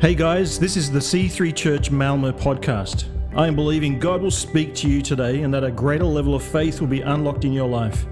Hey 0.00 0.14
guys, 0.14 0.60
this 0.60 0.76
is 0.76 0.92
the 0.92 1.00
C3 1.00 1.52
Church 1.52 1.90
Malmo 1.90 2.30
podcast. 2.30 3.06
I 3.34 3.48
am 3.48 3.56
believing 3.56 3.98
God 3.98 4.22
will 4.22 4.30
speak 4.30 4.72
to 4.76 4.88
you 4.88 5.02
today 5.02 5.42
and 5.42 5.52
that 5.52 5.64
a 5.64 5.72
greater 5.72 6.04
level 6.04 6.36
of 6.36 6.42
faith 6.44 6.80
will 6.80 6.86
be 6.86 7.00
unlocked 7.00 7.44
in 7.44 7.52
your 7.52 7.66
life. 7.66 8.06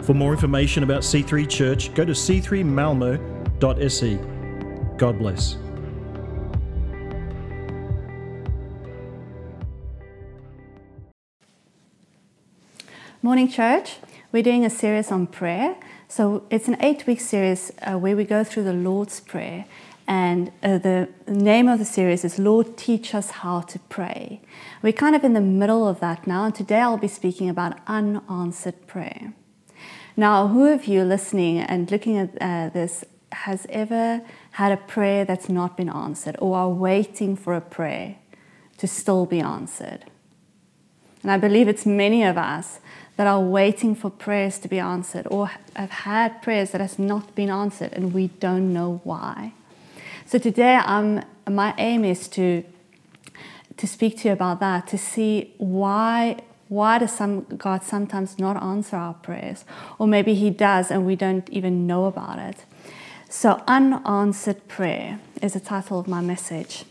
For 0.00 0.14
more 0.14 0.32
information 0.32 0.84
about 0.84 1.02
C3 1.02 1.46
Church, 1.46 1.92
go 1.92 2.06
to 2.06 2.12
c3malmo.se. 2.12 4.16
God 4.96 5.18
bless. 5.18 5.58
Morning, 13.20 13.50
church. 13.50 13.96
We're 14.32 14.42
doing 14.42 14.64
a 14.64 14.70
series 14.70 15.12
on 15.12 15.26
prayer. 15.26 15.76
So 16.08 16.44
it's 16.48 16.68
an 16.68 16.78
eight 16.80 17.06
week 17.06 17.20
series 17.20 17.70
uh, 17.82 17.98
where 17.98 18.16
we 18.16 18.24
go 18.24 18.44
through 18.44 18.64
the 18.64 18.72
Lord's 18.72 19.20
Prayer. 19.20 19.66
And 20.08 20.52
uh, 20.62 20.78
the 20.78 21.10
name 21.26 21.68
of 21.68 21.78
the 21.78 21.84
series 21.84 22.24
is 22.24 22.38
Lord, 22.38 22.78
Teach 22.78 23.14
Us 23.14 23.30
How 23.30 23.60
to 23.60 23.78
Pray. 23.78 24.40
We're 24.80 24.94
kind 24.94 25.14
of 25.14 25.22
in 25.22 25.34
the 25.34 25.40
middle 25.42 25.86
of 25.86 26.00
that 26.00 26.26
now. 26.26 26.46
And 26.46 26.54
today 26.54 26.80
I'll 26.80 26.96
be 26.96 27.08
speaking 27.08 27.50
about 27.50 27.78
unanswered 27.86 28.86
prayer. 28.86 29.34
Now, 30.16 30.48
who 30.48 30.72
of 30.72 30.86
you 30.86 31.04
listening 31.04 31.58
and 31.58 31.90
looking 31.90 32.16
at 32.16 32.30
uh, 32.40 32.70
this 32.70 33.04
has 33.32 33.66
ever 33.68 34.22
had 34.52 34.72
a 34.72 34.78
prayer 34.78 35.26
that's 35.26 35.50
not 35.50 35.76
been 35.76 35.90
answered 35.90 36.36
or 36.38 36.56
are 36.56 36.70
waiting 36.70 37.36
for 37.36 37.54
a 37.54 37.60
prayer 37.60 38.16
to 38.78 38.88
still 38.88 39.26
be 39.26 39.40
answered? 39.40 40.06
And 41.22 41.30
I 41.30 41.36
believe 41.36 41.68
it's 41.68 41.84
many 41.84 42.24
of 42.24 42.38
us 42.38 42.80
that 43.18 43.26
are 43.26 43.40
waiting 43.40 43.94
for 43.94 44.08
prayers 44.08 44.58
to 44.60 44.68
be 44.68 44.78
answered 44.78 45.26
or 45.30 45.50
have 45.76 45.90
had 45.90 46.40
prayers 46.40 46.70
that 46.70 46.80
has 46.80 46.98
not 46.98 47.34
been 47.34 47.50
answered 47.50 47.92
and 47.92 48.14
we 48.14 48.28
don't 48.28 48.72
know 48.72 49.02
why. 49.04 49.52
So 50.28 50.36
today 50.36 50.74
I'm, 50.74 51.24
my 51.48 51.74
aim 51.78 52.04
is 52.04 52.28
to, 52.28 52.62
to 53.78 53.86
speak 53.86 54.18
to 54.18 54.28
you 54.28 54.34
about 54.34 54.60
that, 54.60 54.86
to 54.88 54.98
see 54.98 55.54
why, 55.56 56.36
why 56.68 56.98
does 56.98 57.12
some, 57.12 57.44
God 57.44 57.82
sometimes 57.82 58.38
not 58.38 58.62
answer 58.62 58.96
our 58.96 59.14
prayers? 59.14 59.64
Or 59.98 60.06
maybe 60.06 60.34
he 60.34 60.50
does 60.50 60.90
and 60.90 61.06
we 61.06 61.16
don't 61.16 61.48
even 61.48 61.86
know 61.86 62.04
about 62.04 62.38
it. 62.40 62.66
So 63.30 63.64
unanswered 63.66 64.68
prayer 64.68 65.18
is 65.40 65.54
the 65.54 65.60
title 65.60 65.98
of 65.98 66.06
my 66.06 66.20
message. 66.20 66.84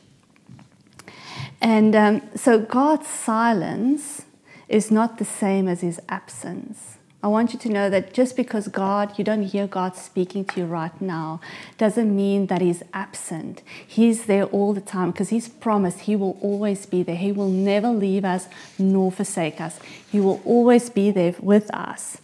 And 1.62 1.96
um, 1.96 2.24
so 2.36 2.58
God's 2.58 3.08
silence 3.08 4.26
is 4.68 4.90
not 4.90 5.20
the 5.20 5.26
same 5.26 5.68
as 5.68 5.82
his 5.82 6.02
absence. 6.10 6.97
I 7.24 7.28
want 7.28 7.52
you 7.52 7.60
to 7.60 7.70
know 7.70 7.90
that 7.90 8.14
just 8.14 8.36
because 8.36 8.68
God, 8.68 9.18
you 9.18 9.24
don't 9.24 9.42
hear 9.42 9.66
God 9.66 9.96
speaking 9.96 10.46
to 10.46 10.62
you 10.62 10.66
right 10.68 11.02
now, 11.02 11.42
doesn't 11.78 12.16
mean 12.16 12.46
that 12.48 12.62
He's 12.62 12.84
absent. 12.94 13.64
He's 13.86 14.26
there 14.26 14.46
all 14.46 14.74
the 14.74 14.82
time 14.82 15.12
because 15.12 15.30
He's 15.30 15.48
promised 15.48 16.02
He 16.02 16.16
will 16.16 16.38
always 16.42 16.86
be 16.86 17.02
there. 17.02 17.16
He 17.16 17.32
will 17.32 17.50
never 17.50 17.90
leave 17.90 18.24
us 18.24 18.48
nor 18.78 19.12
forsake 19.12 19.60
us. 19.60 19.80
He 20.12 20.20
will 20.20 20.42
always 20.46 20.92
be 20.92 21.10
there 21.10 21.34
with 21.40 21.74
us. 21.74 22.20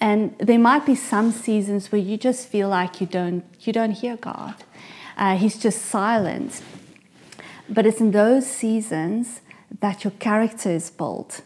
And 0.00 0.36
there 0.38 0.58
might 0.58 0.86
be 0.86 0.94
some 0.94 1.32
seasons 1.32 1.90
where 1.90 2.00
you 2.00 2.16
just 2.16 2.48
feel 2.48 2.68
like 2.68 3.00
you 3.00 3.06
don't, 3.08 3.44
you 3.60 3.72
don't 3.72 3.92
hear 3.92 4.16
God. 4.16 4.54
Uh, 5.16 5.36
he's 5.36 5.58
just 5.58 5.82
silent. 5.82 6.62
But 7.68 7.86
it's 7.86 8.00
in 8.00 8.12
those 8.12 8.46
seasons 8.46 9.40
that 9.80 10.04
your 10.04 10.12
character 10.12 10.70
is 10.70 10.90
built 10.90 11.42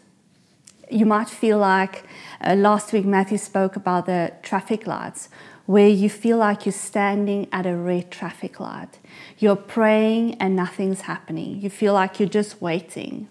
you 0.89 1.05
might 1.05 1.29
feel 1.29 1.57
like 1.57 2.03
uh, 2.41 2.55
last 2.55 2.93
week 2.93 3.05
Matthew 3.05 3.37
spoke 3.37 3.75
about 3.75 4.05
the 4.05 4.33
traffic 4.41 4.87
lights, 4.87 5.29
where 5.65 5.89
you 5.89 6.09
feel 6.09 6.37
like 6.37 6.65
you're 6.65 6.73
standing 6.73 7.47
at 7.51 7.65
a 7.65 7.75
red 7.75 8.09
traffic 8.09 8.59
light. 8.59 8.99
You're 9.37 9.55
praying 9.55 10.35
and 10.35 10.55
nothing's 10.55 11.01
happening. 11.01 11.61
You 11.61 11.69
feel 11.69 11.93
like 11.93 12.19
you're 12.19 12.29
just 12.29 12.61
waiting. 12.61 13.27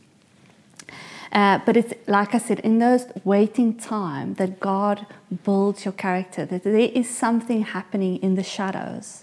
Uh, 1.32 1.58
but 1.66 1.76
it's 1.76 1.92
like 2.06 2.34
I 2.34 2.38
said, 2.38 2.60
in 2.60 2.78
those 2.78 3.06
waiting 3.24 3.74
time 3.74 4.34
that 4.34 4.60
God 4.60 5.06
builds 5.44 5.84
your 5.84 5.92
character, 5.92 6.44
that 6.46 6.62
there 6.62 6.76
is 6.76 7.08
something 7.08 7.62
happening 7.62 8.16
in 8.16 8.36
the 8.36 8.42
shadows. 8.42 9.22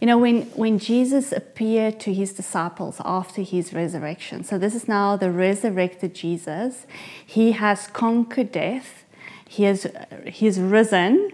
You 0.00 0.06
know, 0.06 0.16
when, 0.16 0.42
when 0.52 0.78
Jesus 0.78 1.30
appeared 1.30 2.00
to 2.00 2.14
his 2.14 2.32
disciples 2.32 3.02
after 3.04 3.42
his 3.42 3.74
resurrection, 3.74 4.44
so 4.44 4.56
this 4.56 4.74
is 4.74 4.88
now 4.88 5.16
the 5.16 5.30
resurrected 5.30 6.14
Jesus, 6.14 6.86
he 7.24 7.52
has 7.52 7.86
conquered 7.88 8.50
death, 8.50 9.04
he 9.46 9.64
has, 9.64 9.86
he 10.24 10.46
has 10.46 10.58
risen, 10.58 11.32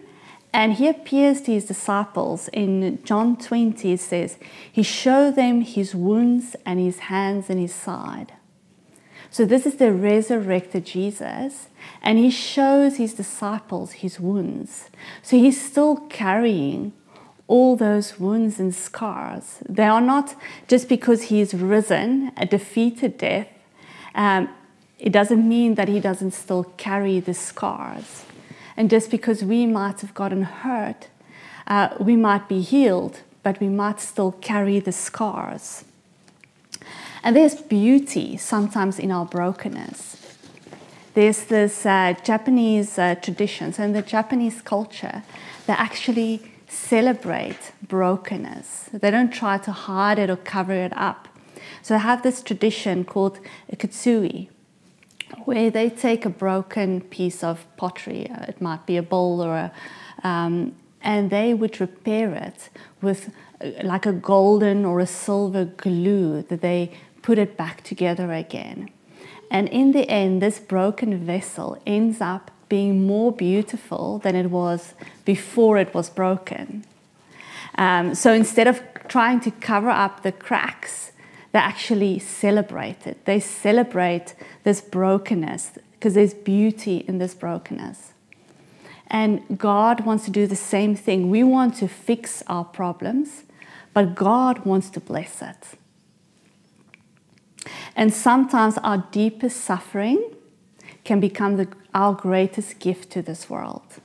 and 0.52 0.72
he 0.72 0.88
appears 0.88 1.42
to 1.42 1.52
his 1.52 1.66
disciples 1.66 2.48
in 2.48 3.04
John 3.04 3.36
20, 3.36 3.92
it 3.92 4.00
says, 4.00 4.36
He 4.72 4.82
showed 4.82 5.36
them 5.36 5.60
his 5.60 5.94
wounds 5.94 6.56
and 6.64 6.80
his 6.80 6.98
hands 6.98 7.48
and 7.48 7.60
his 7.60 7.74
side. 7.74 8.32
So, 9.30 9.44
this 9.44 9.66
is 9.66 9.76
the 9.76 9.92
resurrected 9.92 10.86
Jesus, 10.86 11.68
and 12.02 12.18
he 12.18 12.30
shows 12.30 12.96
his 12.96 13.12
disciples 13.12 13.92
his 13.92 14.18
wounds. 14.18 14.88
So, 15.22 15.36
he's 15.36 15.62
still 15.62 15.96
carrying 16.08 16.94
all 17.48 17.76
those 17.76 18.18
wounds 18.18 18.58
and 18.58 18.74
scars. 18.74 19.58
They 19.68 19.84
are 19.84 20.00
not 20.00 20.34
just 20.68 20.88
because 20.88 21.24
he 21.24 21.40
is 21.40 21.54
risen, 21.54 22.32
a 22.36 22.46
defeated 22.46 23.18
death, 23.18 23.48
um, 24.14 24.48
it 24.98 25.12
doesn't 25.12 25.46
mean 25.46 25.74
that 25.74 25.88
he 25.88 26.00
doesn't 26.00 26.32
still 26.32 26.64
carry 26.76 27.20
the 27.20 27.34
scars. 27.34 28.24
And 28.76 28.90
just 28.90 29.10
because 29.10 29.44
we 29.44 29.66
might 29.66 30.00
have 30.00 30.14
gotten 30.14 30.42
hurt, 30.42 31.08
uh, 31.66 31.90
we 32.00 32.16
might 32.16 32.48
be 32.48 32.60
healed, 32.60 33.20
but 33.42 33.60
we 33.60 33.68
might 33.68 34.00
still 34.00 34.32
carry 34.32 34.80
the 34.80 34.92
scars. 34.92 35.84
And 37.22 37.36
there's 37.36 37.56
beauty 37.56 38.36
sometimes 38.36 38.98
in 38.98 39.10
our 39.10 39.26
brokenness. 39.26 40.36
There's 41.14 41.44
this 41.44 41.86
uh, 41.86 42.14
Japanese 42.22 42.98
uh, 42.98 43.14
tradition, 43.16 43.72
so 43.72 43.82
in 43.82 43.92
the 43.92 44.02
Japanese 44.02 44.60
culture, 44.60 45.22
they 45.66 45.72
actually 45.72 46.42
celebrate 46.68 47.72
brokenness. 47.82 48.90
They 48.92 49.10
don't 49.10 49.32
try 49.32 49.58
to 49.58 49.72
hide 49.72 50.18
it 50.18 50.30
or 50.30 50.36
cover 50.36 50.72
it 50.72 50.92
up. 50.96 51.28
So 51.82 51.94
they 51.94 52.00
have 52.00 52.22
this 52.22 52.42
tradition 52.42 53.04
called 53.04 53.38
kintsugi, 53.72 54.48
where 55.44 55.70
they 55.70 55.90
take 55.90 56.24
a 56.24 56.30
broken 56.30 57.00
piece 57.00 57.42
of 57.42 57.66
pottery, 57.76 58.30
uh, 58.30 58.44
it 58.48 58.60
might 58.60 58.86
be 58.86 58.96
a 58.96 59.02
bowl 59.02 59.42
or 59.42 59.56
a, 59.56 59.72
um, 60.24 60.74
and 61.02 61.30
they 61.30 61.54
would 61.54 61.80
repair 61.80 62.32
it 62.34 62.68
with 63.00 63.30
uh, 63.60 63.70
like 63.84 64.06
a 64.06 64.12
golden 64.12 64.84
or 64.84 65.00
a 65.00 65.06
silver 65.06 65.64
glue 65.64 66.42
that 66.42 66.60
they 66.60 66.92
put 67.22 67.38
it 67.38 67.56
back 67.56 67.82
together 67.82 68.32
again. 68.32 68.90
And 69.50 69.68
in 69.68 69.92
the 69.92 70.08
end, 70.08 70.42
this 70.42 70.58
broken 70.58 71.24
vessel 71.24 71.80
ends 71.86 72.20
up 72.20 72.50
being 72.68 73.06
more 73.06 73.32
beautiful 73.32 74.18
than 74.18 74.34
it 74.34 74.50
was 74.50 74.94
before 75.24 75.78
it 75.78 75.94
was 75.94 76.10
broken. 76.10 76.84
Um, 77.76 78.14
so 78.14 78.32
instead 78.32 78.66
of 78.66 78.82
trying 79.08 79.40
to 79.40 79.50
cover 79.50 79.90
up 79.90 80.22
the 80.22 80.32
cracks, 80.32 81.12
they 81.52 81.58
actually 81.58 82.18
celebrate 82.18 83.06
it. 83.06 83.24
They 83.24 83.40
celebrate 83.40 84.34
this 84.64 84.80
brokenness 84.80 85.78
because 85.92 86.14
there's 86.14 86.34
beauty 86.34 87.04
in 87.08 87.18
this 87.18 87.34
brokenness. 87.34 88.12
And 89.08 89.58
God 89.58 90.04
wants 90.04 90.24
to 90.24 90.30
do 90.30 90.46
the 90.46 90.56
same 90.56 90.96
thing. 90.96 91.30
We 91.30 91.44
want 91.44 91.76
to 91.76 91.88
fix 91.88 92.42
our 92.48 92.64
problems, 92.64 93.44
but 93.94 94.14
God 94.14 94.64
wants 94.66 94.90
to 94.90 95.00
bless 95.00 95.40
it. 95.40 95.78
And 97.94 98.12
sometimes 98.12 98.78
our 98.78 99.06
deepest 99.10 99.60
suffering 99.62 100.35
can 101.06 101.20
become 101.20 101.56
the, 101.56 101.68
our 101.94 102.12
greatest 102.12 102.80
gift 102.80 103.10
to 103.12 103.22
this 103.22 103.48
world. 103.48 104.00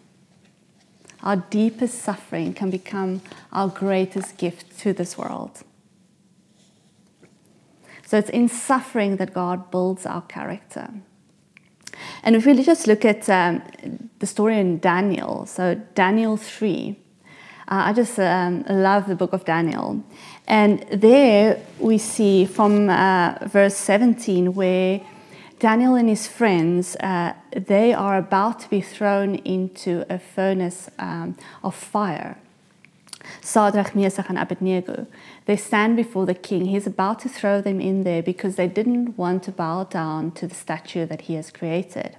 Our 1.23 1.37
deepest 1.37 1.99
suffering 1.99 2.53
can 2.53 2.69
become 2.69 3.21
our 3.51 3.67
greatest 3.67 4.37
gift 4.37 4.79
to 4.79 4.93
this 4.93 5.17
world. 5.17 5.63
So 8.05 8.17
it's 8.17 8.29
in 8.29 8.47
suffering 8.47 9.17
that 9.17 9.33
God 9.33 9.71
builds 9.71 10.05
our 10.05 10.21
character. 10.21 10.89
And 12.23 12.35
if 12.35 12.45
we 12.45 12.61
just 12.63 12.87
look 12.87 13.03
at 13.03 13.27
um, 13.29 13.61
the 14.19 14.27
story 14.27 14.59
in 14.59 14.79
Daniel, 14.79 15.45
so 15.45 15.75
Daniel 15.95 16.37
3, 16.37 16.99
uh, 17.67 17.83
I 17.87 17.93
just 17.93 18.19
um, 18.19 18.63
love 18.69 19.07
the 19.07 19.15
book 19.15 19.33
of 19.33 19.45
Daniel. 19.45 20.03
And 20.47 20.85
there 20.91 21.59
we 21.79 21.97
see 21.97 22.45
from 22.45 22.89
uh, 22.89 23.37
verse 23.47 23.75
17 23.75 24.53
where 24.53 25.01
Daniel 25.61 25.93
and 25.93 26.09
his 26.09 26.27
friends, 26.27 26.95
uh, 26.95 27.33
they 27.55 27.93
are 27.93 28.17
about 28.17 28.59
to 28.61 28.69
be 28.71 28.81
thrown 28.81 29.35
into 29.35 30.03
a 30.09 30.17
furnace 30.17 30.89
um, 30.97 31.37
of 31.63 31.75
fire. 31.75 32.39
Shadrach, 33.43 33.95
Meshach, 33.95 34.25
and 34.27 34.39
Abednego. 34.39 35.05
They 35.45 35.55
stand 35.55 35.97
before 35.97 36.25
the 36.25 36.33
king. 36.33 36.65
He's 36.65 36.87
about 36.87 37.19
to 37.19 37.29
throw 37.29 37.61
them 37.61 37.79
in 37.79 38.03
there 38.03 38.23
because 38.23 38.55
they 38.55 38.67
didn't 38.67 39.15
want 39.19 39.43
to 39.43 39.51
bow 39.51 39.83
down 39.83 40.31
to 40.31 40.47
the 40.47 40.55
statue 40.55 41.05
that 41.05 41.21
he 41.21 41.35
has 41.35 41.51
created. 41.51 42.17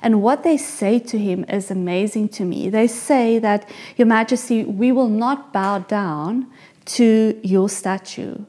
And 0.00 0.22
what 0.22 0.44
they 0.44 0.56
say 0.56 1.00
to 1.00 1.18
him 1.18 1.44
is 1.48 1.72
amazing 1.72 2.28
to 2.38 2.44
me. 2.44 2.68
They 2.68 2.86
say 2.86 3.40
that, 3.40 3.68
Your 3.96 4.06
Majesty, 4.06 4.62
we 4.62 4.92
will 4.92 5.08
not 5.08 5.52
bow 5.52 5.80
down 5.80 6.46
to 6.84 7.40
your 7.42 7.68
statue. 7.68 8.44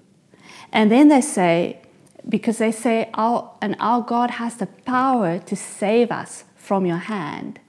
And 0.72 0.92
then 0.92 1.08
they 1.08 1.22
say, 1.22 1.82
because 2.28 2.58
they 2.58 2.72
say, 2.72 3.10
our, 3.14 3.52
and 3.62 3.76
our 3.80 4.02
God 4.02 4.32
has 4.32 4.56
the 4.56 4.68
power 4.68 5.40
to 5.40 5.56
save 5.56 6.12
us 6.12 6.44
from 6.56 6.86
your 6.86 6.98
hand. 6.98 7.60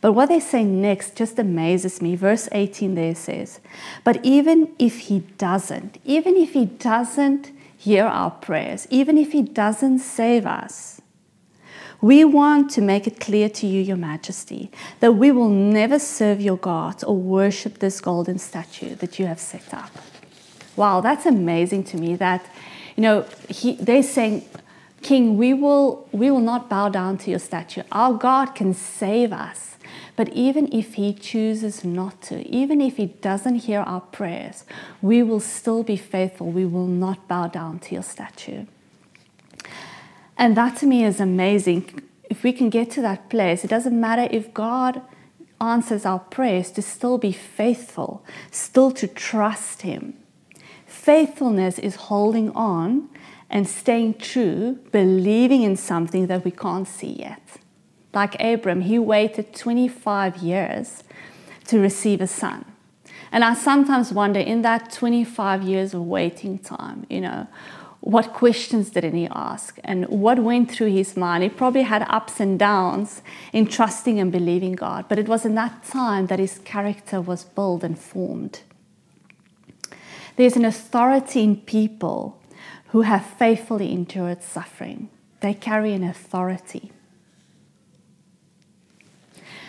But 0.00 0.12
what 0.12 0.28
they 0.28 0.40
say 0.40 0.64
next 0.64 1.16
just 1.16 1.38
amazes 1.38 2.00
me. 2.00 2.16
Verse 2.16 2.48
18 2.52 2.94
there 2.94 3.14
says, 3.14 3.60
But 4.04 4.24
even 4.24 4.74
if 4.78 5.00
he 5.00 5.20
doesn't, 5.38 5.98
even 6.04 6.36
if 6.36 6.52
he 6.52 6.66
doesn't 6.66 7.50
hear 7.76 8.04
our 8.04 8.30
prayers, 8.30 8.86
even 8.90 9.18
if 9.18 9.32
he 9.32 9.42
doesn't 9.42 9.98
save 9.98 10.46
us, 10.46 11.00
we 12.00 12.24
want 12.24 12.70
to 12.72 12.82
make 12.82 13.06
it 13.06 13.20
clear 13.20 13.48
to 13.48 13.66
you, 13.66 13.80
Your 13.80 13.96
Majesty, 13.96 14.70
that 15.00 15.12
we 15.12 15.32
will 15.32 15.48
never 15.48 15.98
serve 15.98 16.40
your 16.40 16.58
gods 16.58 17.02
or 17.02 17.16
worship 17.16 17.78
this 17.78 18.00
golden 18.00 18.38
statue 18.38 18.94
that 18.96 19.18
you 19.18 19.26
have 19.26 19.40
set 19.40 19.72
up. 19.72 19.90
Wow, 20.76 21.00
that's 21.00 21.24
amazing 21.24 21.84
to 21.84 21.96
me 21.96 22.16
that, 22.16 22.46
you 22.96 23.02
know, 23.02 23.26
he, 23.48 23.76
they're 23.76 24.02
saying, 24.02 24.44
King, 25.02 25.36
we 25.36 25.54
will, 25.54 26.08
we 26.12 26.30
will 26.30 26.40
not 26.40 26.68
bow 26.68 26.88
down 26.88 27.18
to 27.18 27.30
your 27.30 27.38
statue. 27.38 27.82
Our 27.92 28.14
God 28.14 28.54
can 28.54 28.74
save 28.74 29.32
us. 29.32 29.76
But 30.16 30.30
even 30.30 30.72
if 30.72 30.94
he 30.94 31.12
chooses 31.12 31.84
not 31.84 32.22
to, 32.22 32.44
even 32.48 32.80
if 32.80 32.96
he 32.96 33.06
doesn't 33.06 33.56
hear 33.56 33.80
our 33.80 34.00
prayers, 34.00 34.64
we 35.02 35.22
will 35.22 35.40
still 35.40 35.82
be 35.82 35.96
faithful. 35.96 36.50
We 36.50 36.64
will 36.64 36.86
not 36.86 37.28
bow 37.28 37.48
down 37.48 37.78
to 37.80 37.94
your 37.94 38.02
statue. 38.02 38.64
And 40.38 40.56
that 40.56 40.76
to 40.78 40.86
me 40.86 41.04
is 41.04 41.20
amazing. 41.20 42.02
If 42.30 42.42
we 42.42 42.52
can 42.52 42.70
get 42.70 42.90
to 42.92 43.02
that 43.02 43.28
place, 43.28 43.62
it 43.62 43.68
doesn't 43.68 43.98
matter 43.98 44.26
if 44.30 44.52
God 44.54 45.02
answers 45.60 46.04
our 46.04 46.18
prayers, 46.18 46.70
to 46.72 46.82
still 46.82 47.18
be 47.18 47.32
faithful, 47.32 48.24
still 48.50 48.90
to 48.92 49.06
trust 49.06 49.82
him. 49.82 50.14
Faithfulness 51.06 51.78
is 51.78 51.94
holding 52.10 52.50
on 52.50 53.08
and 53.48 53.68
staying 53.68 54.14
true, 54.14 54.80
believing 54.90 55.62
in 55.62 55.76
something 55.76 56.26
that 56.26 56.44
we 56.44 56.50
can't 56.50 56.88
see 56.88 57.12
yet. 57.12 57.58
Like 58.12 58.34
Abram, 58.42 58.80
he 58.80 58.98
waited 58.98 59.54
25 59.54 60.38
years 60.38 61.04
to 61.68 61.78
receive 61.78 62.20
a 62.20 62.26
son. 62.26 62.64
And 63.30 63.44
I 63.44 63.54
sometimes 63.54 64.12
wonder 64.12 64.40
in 64.40 64.62
that 64.62 64.90
25 64.90 65.62
years 65.62 65.94
of 65.94 66.02
waiting 66.02 66.58
time, 66.58 67.06
you 67.08 67.20
know, 67.20 67.46
what 68.00 68.32
questions 68.32 68.90
didn't 68.90 69.14
he 69.14 69.28
ask 69.30 69.78
and 69.84 70.08
what 70.08 70.40
went 70.40 70.72
through 70.72 70.90
his 70.90 71.16
mind? 71.16 71.44
He 71.44 71.50
probably 71.50 71.82
had 71.82 72.04
ups 72.08 72.40
and 72.40 72.58
downs 72.58 73.22
in 73.52 73.68
trusting 73.68 74.18
and 74.18 74.32
believing 74.32 74.72
God, 74.72 75.04
but 75.08 75.20
it 75.20 75.28
was 75.28 75.44
in 75.46 75.54
that 75.54 75.84
time 75.84 76.26
that 76.26 76.40
his 76.40 76.58
character 76.64 77.20
was 77.20 77.44
built 77.44 77.84
and 77.84 77.96
formed. 77.96 78.62
There's 80.36 80.56
an 80.56 80.64
authority 80.64 81.42
in 81.42 81.56
people 81.56 82.38
who 82.88 83.02
have 83.02 83.24
faithfully 83.24 83.92
endured 83.92 84.42
suffering. 84.42 85.08
They 85.40 85.54
carry 85.54 85.92
an 85.92 86.04
authority. 86.04 86.92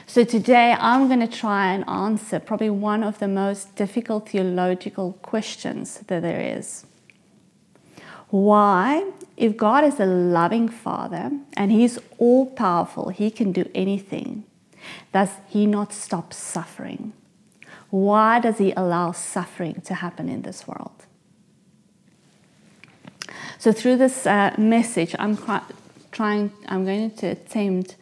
So 0.05 0.23
today 0.23 0.75
I'm 0.79 1.07
going 1.07 1.19
to 1.19 1.27
try 1.27 1.73
and 1.73 1.87
answer 1.87 2.39
probably 2.39 2.69
one 2.69 3.03
of 3.03 3.19
the 3.19 3.27
most 3.27 3.75
difficult 3.75 4.29
theological 4.29 5.13
questions 5.21 5.99
that 6.07 6.21
there 6.21 6.57
is. 6.57 6.85
Why, 8.29 9.09
if 9.37 9.55
God 9.55 9.83
is 9.83 9.99
a 9.99 10.05
loving 10.05 10.67
Father 10.67 11.31
and 11.55 11.71
He's 11.71 11.99
all 12.17 12.45
powerful, 12.45 13.09
He 13.09 13.31
can 13.31 13.51
do 13.51 13.69
anything, 13.73 14.43
does 15.13 15.31
He 15.47 15.65
not 15.65 15.93
stop 15.93 16.33
suffering? 16.33 17.13
Why 17.89 18.39
does 18.39 18.57
He 18.57 18.73
allow 18.73 19.11
suffering 19.11 19.81
to 19.81 19.95
happen 19.95 20.29
in 20.29 20.41
this 20.41 20.67
world? 20.67 21.05
So, 23.59 23.71
through 23.71 23.97
this 23.97 24.27
uh, 24.27 24.53
message, 24.57 25.15
I'm 25.17 25.37
trying, 26.11 26.51
I'm 26.67 26.85
going 26.85 27.11
to 27.11 27.27
attempt 27.27 27.95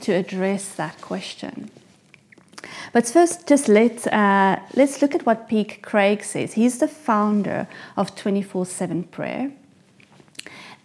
to 0.00 0.12
address 0.12 0.74
that 0.74 1.00
question. 1.00 1.70
But 2.92 3.06
first, 3.08 3.46
just 3.46 3.68
let, 3.68 4.06
uh, 4.12 4.60
let's 4.74 5.02
look 5.02 5.14
at 5.14 5.26
what 5.26 5.48
Pete 5.48 5.82
Greig 5.82 6.22
says. 6.22 6.54
He's 6.54 6.78
the 6.78 6.88
founder 6.88 7.66
of 7.96 8.14
24 8.14 8.66
7 8.66 9.04
prayer. 9.04 9.52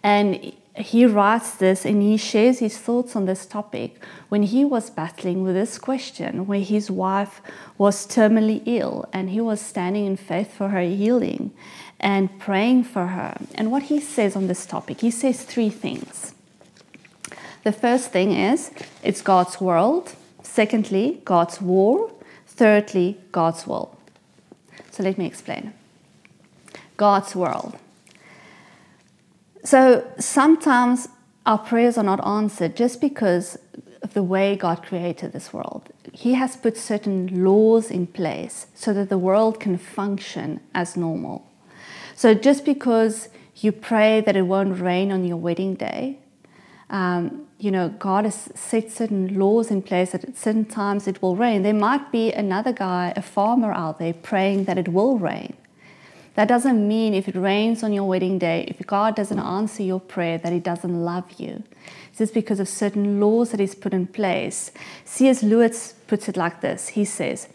And 0.02 0.52
he 0.76 1.04
writes 1.04 1.52
this 1.52 1.84
and 1.84 2.00
he 2.00 2.16
shares 2.16 2.60
his 2.60 2.78
thoughts 2.78 3.16
on 3.16 3.26
this 3.26 3.44
topic 3.44 4.02
when 4.28 4.44
he 4.44 4.64
was 4.64 4.88
battling 4.88 5.42
with 5.42 5.54
this 5.54 5.78
question, 5.78 6.46
where 6.46 6.60
his 6.60 6.90
wife 6.90 7.40
was 7.76 8.06
terminally 8.06 8.62
ill 8.66 9.08
and 9.12 9.30
he 9.30 9.40
was 9.40 9.60
standing 9.60 10.06
in 10.06 10.16
faith 10.16 10.52
for 10.52 10.68
her 10.68 10.82
healing 10.82 11.50
and 11.98 12.38
praying 12.38 12.84
for 12.84 13.08
her. 13.08 13.36
And 13.54 13.70
what 13.70 13.84
he 13.84 14.00
says 14.00 14.36
on 14.36 14.46
this 14.46 14.64
topic, 14.64 15.00
he 15.00 15.10
says 15.10 15.44
three 15.44 15.70
things. 15.70 16.34
The 17.64 17.72
first 17.72 18.10
thing 18.10 18.32
is 18.32 18.70
it's 19.02 19.22
God's 19.22 19.60
world. 19.60 20.14
Secondly, 20.42 21.20
God's 21.24 21.60
war. 21.60 22.10
Thirdly, 22.46 23.18
God's 23.32 23.66
will. 23.66 23.96
So 24.90 25.02
let 25.02 25.18
me 25.18 25.26
explain. 25.26 25.72
God's 26.96 27.34
world. 27.34 27.76
So 29.64 30.10
sometimes 30.18 31.08
our 31.46 31.58
prayers 31.58 31.98
are 31.98 32.04
not 32.04 32.24
answered 32.26 32.76
just 32.76 33.00
because 33.00 33.58
of 34.02 34.14
the 34.14 34.22
way 34.22 34.56
God 34.56 34.82
created 34.82 35.32
this 35.32 35.52
world. 35.52 35.90
He 36.12 36.34
has 36.34 36.56
put 36.56 36.76
certain 36.76 37.44
laws 37.44 37.90
in 37.90 38.06
place 38.06 38.66
so 38.74 38.92
that 38.94 39.08
the 39.08 39.18
world 39.18 39.60
can 39.60 39.76
function 39.76 40.60
as 40.74 40.96
normal. 40.96 41.46
So 42.14 42.34
just 42.34 42.64
because 42.64 43.28
you 43.56 43.72
pray 43.72 44.20
that 44.22 44.36
it 44.36 44.42
won't 44.42 44.80
rain 44.80 45.12
on 45.12 45.24
your 45.24 45.36
wedding 45.36 45.74
day, 45.74 46.18
um, 46.88 47.46
you 47.58 47.70
know, 47.70 47.90
God 47.90 48.24
has 48.24 48.50
set 48.54 48.90
certain 48.90 49.38
laws 49.38 49.70
in 49.70 49.82
place 49.82 50.12
that 50.12 50.24
at 50.24 50.36
certain 50.36 50.64
times 50.64 51.06
it 51.06 51.22
will 51.22 51.36
rain. 51.36 51.62
There 51.62 51.74
might 51.74 52.10
be 52.10 52.32
another 52.32 52.72
guy, 52.72 53.12
a 53.16 53.22
farmer 53.22 53.72
out 53.72 53.98
there, 53.98 54.14
praying 54.14 54.64
that 54.64 54.78
it 54.78 54.88
will 54.88 55.18
rain. 55.18 55.56
That 56.40 56.48
doesn't 56.48 56.88
mean 56.88 57.12
if 57.12 57.28
it 57.28 57.34
rains 57.34 57.82
on 57.82 57.92
your 57.92 58.04
wedding 58.04 58.38
day, 58.38 58.64
if 58.66 58.86
God 58.86 59.14
doesn't 59.14 59.38
answer 59.38 59.82
your 59.82 60.00
prayer, 60.00 60.38
that 60.38 60.54
He 60.54 60.58
doesn't 60.58 61.04
love 61.04 61.30
you. 61.32 61.62
It's 62.08 62.16
just 62.16 62.32
because 62.32 62.58
of 62.58 62.66
certain 62.66 63.20
laws 63.20 63.50
that 63.50 63.60
He's 63.60 63.74
put 63.74 63.92
in 63.92 64.06
place. 64.06 64.72
C.S. 65.04 65.42
Lewis 65.42 65.92
puts 66.06 66.30
it 66.30 66.38
like 66.38 66.62
this 66.62 66.88
He 66.88 67.04
says, 67.04 67.48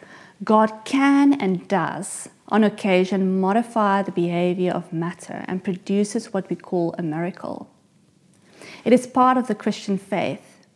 God 0.43 0.71
can 0.85 1.33
and 1.41 1.67
does, 1.67 2.29
on 2.49 2.63
occasion, 2.63 3.39
modify 3.39 4.03
the 4.03 4.11
behavior 4.11 4.73
of 4.73 4.93
matter 4.93 5.43
and 5.47 5.63
produces 5.63 6.31
what 6.31 6.47
we 6.47 6.55
call 6.55 6.93
a 6.99 7.01
miracle. 7.01 7.67
It 8.83 8.93
is 8.93 9.07
part 9.07 9.35
of 9.35 9.47
the 9.47 9.55
Christian 9.55 9.97
faith, 9.97 10.67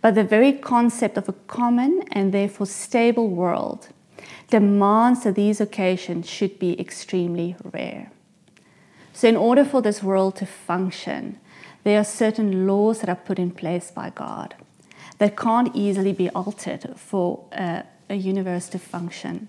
but 0.00 0.14
the 0.14 0.24
very 0.24 0.54
concept 0.54 1.18
of 1.18 1.28
a 1.28 1.34
common 1.46 2.04
and 2.10 2.32
therefore 2.32 2.66
stable 2.66 3.28
world 3.28 3.88
demands 4.50 5.24
that 5.24 5.34
these 5.34 5.60
occasions 5.60 6.28
should 6.28 6.58
be 6.58 6.78
extremely 6.80 7.56
rare. 7.72 8.10
So, 9.12 9.28
in 9.28 9.36
order 9.36 9.64
for 9.64 9.82
this 9.82 10.02
world 10.02 10.36
to 10.36 10.46
function, 10.46 11.38
there 11.84 11.98
are 11.98 12.04
certain 12.04 12.66
laws 12.66 13.00
that 13.00 13.08
are 13.08 13.16
put 13.16 13.38
in 13.38 13.50
place 13.50 13.90
by 13.90 14.10
God 14.10 14.54
that 15.18 15.36
can't 15.36 15.74
easily 15.74 16.12
be 16.12 16.30
altered 16.30 16.94
for 16.96 17.44
a, 17.52 17.84
a 18.08 18.14
universe 18.14 18.68
to 18.70 18.78
function. 18.78 19.48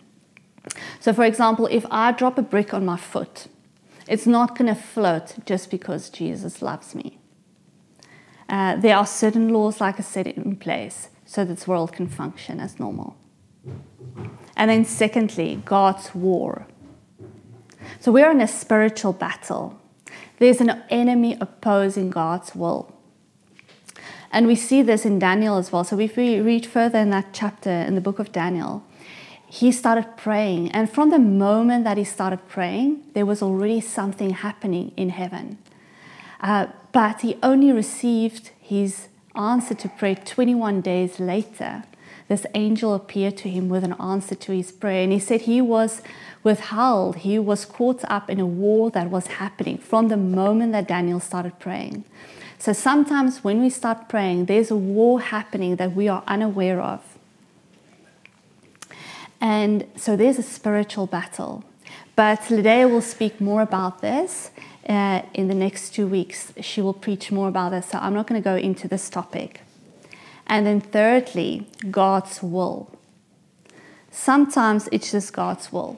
So, 1.00 1.13
for 1.13 1.24
example, 1.24 1.67
if 1.72 1.86
I 1.89 2.12
drop 2.12 2.38
a 2.38 2.41
brick 2.41 2.74
on 2.74 2.86
my 2.86 2.98
foot, 2.98 3.48
it's 4.08 4.27
not 4.27 4.58
going 4.58 4.67
to 4.67 4.79
float 4.79 5.36
just 5.46 5.72
because 5.72 6.10
Jesus 6.10 6.62
loves 6.62 6.93
me. 6.93 7.17
Uh, 8.50 8.75
there 8.75 8.98
are 8.98 9.05
certain 9.05 9.50
laws, 9.50 9.79
like 9.79 10.00
I 10.00 10.03
said, 10.03 10.27
in 10.27 10.58
place 10.58 11.08
so 11.25 11.46
that 11.46 11.55
this 11.55 11.67
world 11.67 11.93
can 11.93 12.08
function 12.10 12.60
as 12.60 12.77
normal. 12.77 13.15
And 14.56 14.70
then, 14.70 14.86
secondly, 14.86 15.62
God's 15.65 16.13
war. 16.13 16.68
So 18.00 18.12
we're 18.12 18.32
in 18.32 18.41
a 18.41 18.48
spiritual 18.48 19.13
battle. 19.13 19.80
There's 20.39 20.62
an 20.62 20.84
enemy 20.89 21.38
opposing 21.39 22.10
God's 22.10 22.56
will. 22.56 22.96
And 24.32 24.48
we 24.48 24.56
see 24.56 24.82
this 24.82 25.06
in 25.06 25.20
Daniel 25.20 25.58
as 25.58 25.72
well. 25.72 25.84
So 25.84 26.00
if 26.00 26.15
we 26.15 26.39
read 26.39 26.65
further 26.65 27.00
in 27.00 27.10
that 27.10 27.34
chapter 27.34 27.70
in 27.70 27.96
the 27.96 28.01
book 28.01 28.18
of 28.18 28.32
Daniel, 28.32 28.84
he 29.48 29.72
started 29.72 30.15
praying. 30.15 30.72
And 30.72 30.89
from 30.89 31.10
the 31.10 31.20
moment 31.20 31.84
that 31.84 31.98
he 31.98 32.06
started 32.06 32.48
praying, 32.48 33.03
there 33.13 33.25
was 33.25 33.41
already 33.41 33.82
something 33.82 34.30
happening 34.30 34.94
in 34.96 35.10
heaven. 35.10 35.58
Uh, 36.39 36.68
but 36.94 37.22
he 37.22 37.38
only 37.44 37.72
received 37.72 38.51
his 38.62 39.10
answer 39.36 39.74
to 39.75 39.89
prayer 39.89 40.15
21 40.15 40.82
days 40.82 41.20
later 41.20 41.84
this 42.32 42.46
angel 42.54 42.94
appeared 42.94 43.36
to 43.36 43.50
him 43.50 43.68
with 43.68 43.84
an 43.84 43.92
answer 44.00 44.36
to 44.36 44.54
his 44.54 44.72
prayer. 44.72 45.04
And 45.04 45.12
he 45.12 45.20
said 45.20 45.42
he 45.42 45.60
was 45.60 46.02
withheld, 46.44 47.18
he 47.18 47.38
was 47.38 47.66
caught 47.66 48.06
up 48.06 48.30
in 48.30 48.40
a 48.40 48.46
war 48.46 48.90
that 48.92 49.10
was 49.10 49.28
happening 49.28 49.78
from 49.78 50.08
the 50.08 50.16
moment 50.16 50.72
that 50.72 50.88
Daniel 50.88 51.20
started 51.20 51.60
praying. 51.60 52.06
So 52.58 52.72
sometimes 52.72 53.44
when 53.44 53.62
we 53.62 53.70
start 53.70 54.08
praying, 54.08 54.46
there's 54.46 54.72
a 54.72 54.78
war 54.78 55.20
happening 55.20 55.76
that 55.76 55.94
we 55.94 56.08
are 56.08 56.24
unaware 56.26 56.80
of. 56.80 57.02
And 59.42 59.86
so 59.98 60.16
there's 60.16 60.40
a 60.40 60.44
spiritual 60.58 61.08
battle. 61.08 61.66
but 62.16 62.40
Ladea 62.56 62.90
will 62.90 63.02
speak 63.02 63.42
more 63.42 63.62
about 63.62 64.00
this 64.00 64.52
uh, 64.88 65.22
in 65.34 65.50
the 65.50 65.56
next 65.66 65.94
two 65.96 66.08
weeks. 66.08 66.54
She 66.62 66.80
will 66.82 66.94
preach 66.94 67.30
more 67.30 67.50
about 67.50 67.72
this, 67.72 67.88
so 67.88 67.98
I'm 67.98 68.14
not 68.14 68.26
going 68.28 68.42
to 68.42 68.50
go 68.52 68.56
into 68.56 68.88
this 68.88 69.10
topic. 69.10 69.62
And 70.51 70.67
then, 70.67 70.81
thirdly, 70.81 71.65
God's 71.89 72.43
will. 72.43 72.91
Sometimes 74.12 74.89
it's 74.91 75.10
just 75.10 75.31
God's 75.31 75.72
will 75.72 75.98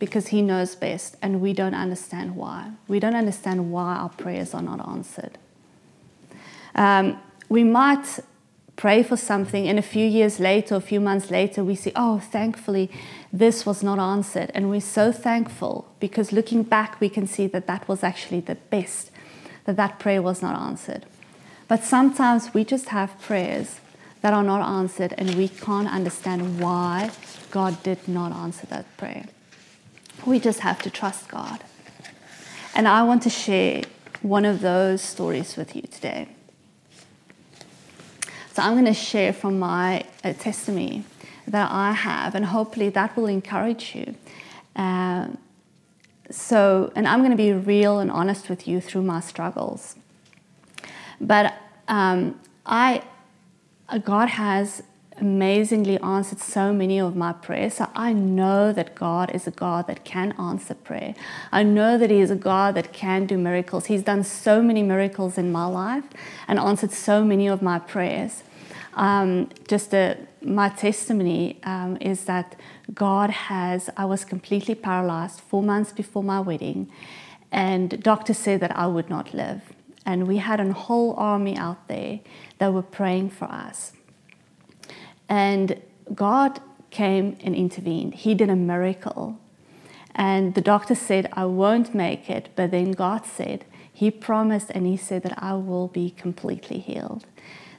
because 0.00 0.26
He 0.26 0.42
knows 0.42 0.74
best 0.74 1.16
and 1.22 1.40
we 1.40 1.52
don't 1.52 1.72
understand 1.74 2.34
why. 2.34 2.72
We 2.88 2.98
don't 2.98 3.14
understand 3.14 3.70
why 3.70 3.94
our 3.94 4.08
prayers 4.08 4.54
are 4.54 4.60
not 4.60 4.86
answered. 4.88 5.38
Um, 6.74 7.20
we 7.48 7.62
might 7.62 8.18
pray 8.74 9.04
for 9.04 9.16
something, 9.16 9.68
and 9.68 9.78
a 9.78 9.82
few 9.82 10.04
years 10.04 10.40
later, 10.40 10.74
a 10.74 10.80
few 10.80 11.00
months 11.00 11.30
later, 11.30 11.62
we 11.62 11.76
see, 11.76 11.92
oh, 11.94 12.18
thankfully, 12.18 12.90
this 13.32 13.64
was 13.64 13.84
not 13.84 14.00
answered. 14.00 14.50
And 14.52 14.68
we're 14.68 14.80
so 14.80 15.12
thankful 15.12 15.86
because 16.00 16.32
looking 16.32 16.64
back, 16.64 17.00
we 17.00 17.08
can 17.08 17.28
see 17.28 17.46
that 17.46 17.68
that 17.68 17.86
was 17.86 18.02
actually 18.02 18.40
the 18.40 18.56
best, 18.56 19.12
that 19.64 19.76
that 19.76 20.00
prayer 20.00 20.20
was 20.20 20.42
not 20.42 20.60
answered. 20.60 21.06
But 21.68 21.82
sometimes 21.82 22.54
we 22.54 22.64
just 22.64 22.88
have 22.90 23.20
prayers 23.20 23.80
that 24.22 24.32
are 24.32 24.42
not 24.42 24.66
answered, 24.66 25.14
and 25.18 25.34
we 25.34 25.48
can't 25.48 25.88
understand 25.88 26.60
why 26.60 27.10
God 27.50 27.82
did 27.82 28.08
not 28.08 28.32
answer 28.32 28.66
that 28.66 28.84
prayer. 28.96 29.26
We 30.24 30.40
just 30.40 30.60
have 30.60 30.80
to 30.82 30.90
trust 30.90 31.28
God. 31.28 31.62
And 32.74 32.86
I 32.86 33.02
want 33.02 33.22
to 33.22 33.30
share 33.30 33.82
one 34.22 34.44
of 34.44 34.60
those 34.60 35.02
stories 35.02 35.56
with 35.56 35.74
you 35.74 35.82
today. 35.82 36.28
So 38.52 38.62
I'm 38.62 38.72
going 38.72 38.86
to 38.86 38.94
share 38.94 39.32
from 39.32 39.58
my 39.58 40.04
uh, 40.24 40.32
testimony 40.32 41.04
that 41.46 41.70
I 41.70 41.92
have, 41.92 42.34
and 42.34 42.46
hopefully 42.46 42.88
that 42.90 43.16
will 43.16 43.26
encourage 43.26 43.94
you. 43.94 44.14
Uh, 44.74 45.28
so, 46.30 46.92
and 46.96 47.06
I'm 47.06 47.20
going 47.20 47.30
to 47.30 47.36
be 47.36 47.52
real 47.52 47.98
and 47.98 48.10
honest 48.10 48.48
with 48.48 48.66
you 48.66 48.80
through 48.80 49.02
my 49.02 49.20
struggles. 49.20 49.96
But 51.20 51.54
um, 51.88 52.40
I, 52.64 53.02
God 54.04 54.28
has 54.28 54.82
amazingly 55.18 55.98
answered 56.00 56.40
so 56.40 56.72
many 56.72 56.98
of 57.00 57.16
my 57.16 57.32
prayers. 57.32 57.74
So 57.74 57.88
I 57.94 58.12
know 58.12 58.72
that 58.72 58.94
God 58.94 59.34
is 59.34 59.46
a 59.46 59.50
God 59.50 59.86
that 59.86 60.04
can 60.04 60.32
answer 60.32 60.74
prayer. 60.74 61.14
I 61.52 61.62
know 61.62 61.96
that 61.98 62.10
He 62.10 62.20
is 62.20 62.30
a 62.30 62.36
God 62.36 62.74
that 62.74 62.92
can 62.92 63.26
do 63.26 63.38
miracles. 63.38 63.86
He's 63.86 64.02
done 64.02 64.24
so 64.24 64.60
many 64.62 64.82
miracles 64.82 65.38
in 65.38 65.50
my 65.50 65.66
life 65.66 66.04
and 66.46 66.58
answered 66.58 66.92
so 66.92 67.24
many 67.24 67.46
of 67.46 67.62
my 67.62 67.78
prayers. 67.78 68.42
Um, 68.94 69.50
just 69.68 69.94
a, 69.94 70.16
my 70.42 70.68
testimony 70.70 71.60
um, 71.64 71.98
is 72.00 72.24
that 72.24 72.56
God 72.94 73.30
has, 73.30 73.90
I 73.96 74.04
was 74.06 74.24
completely 74.24 74.74
paralyzed 74.74 75.40
four 75.40 75.62
months 75.62 75.92
before 75.92 76.22
my 76.22 76.40
wedding, 76.40 76.90
and 77.52 78.02
doctors 78.02 78.38
said 78.38 78.60
that 78.60 78.76
I 78.76 78.86
would 78.86 79.10
not 79.10 79.34
live. 79.34 79.62
And 80.06 80.26
we 80.26 80.38
had 80.38 80.60
a 80.60 80.72
whole 80.72 81.14
army 81.18 81.56
out 81.56 81.88
there 81.88 82.20
that 82.58 82.72
were 82.72 82.82
praying 82.82 83.30
for 83.30 83.46
us. 83.46 83.92
And 85.28 85.82
God 86.14 86.60
came 86.90 87.36
and 87.42 87.54
intervened. 87.54 88.14
He 88.14 88.34
did 88.34 88.48
a 88.48 88.56
miracle. 88.56 89.38
And 90.14 90.54
the 90.54 90.62
doctor 90.62 90.94
said, 90.94 91.28
I 91.32 91.44
won't 91.44 91.94
make 91.94 92.30
it. 92.30 92.48
But 92.56 92.70
then 92.70 92.92
God 92.92 93.26
said, 93.26 93.66
He 93.92 94.10
promised 94.10 94.70
and 94.70 94.86
He 94.86 94.96
said 94.96 95.22
that 95.24 95.42
I 95.42 95.54
will 95.54 95.88
be 95.88 96.10
completely 96.10 96.78
healed. 96.78 97.26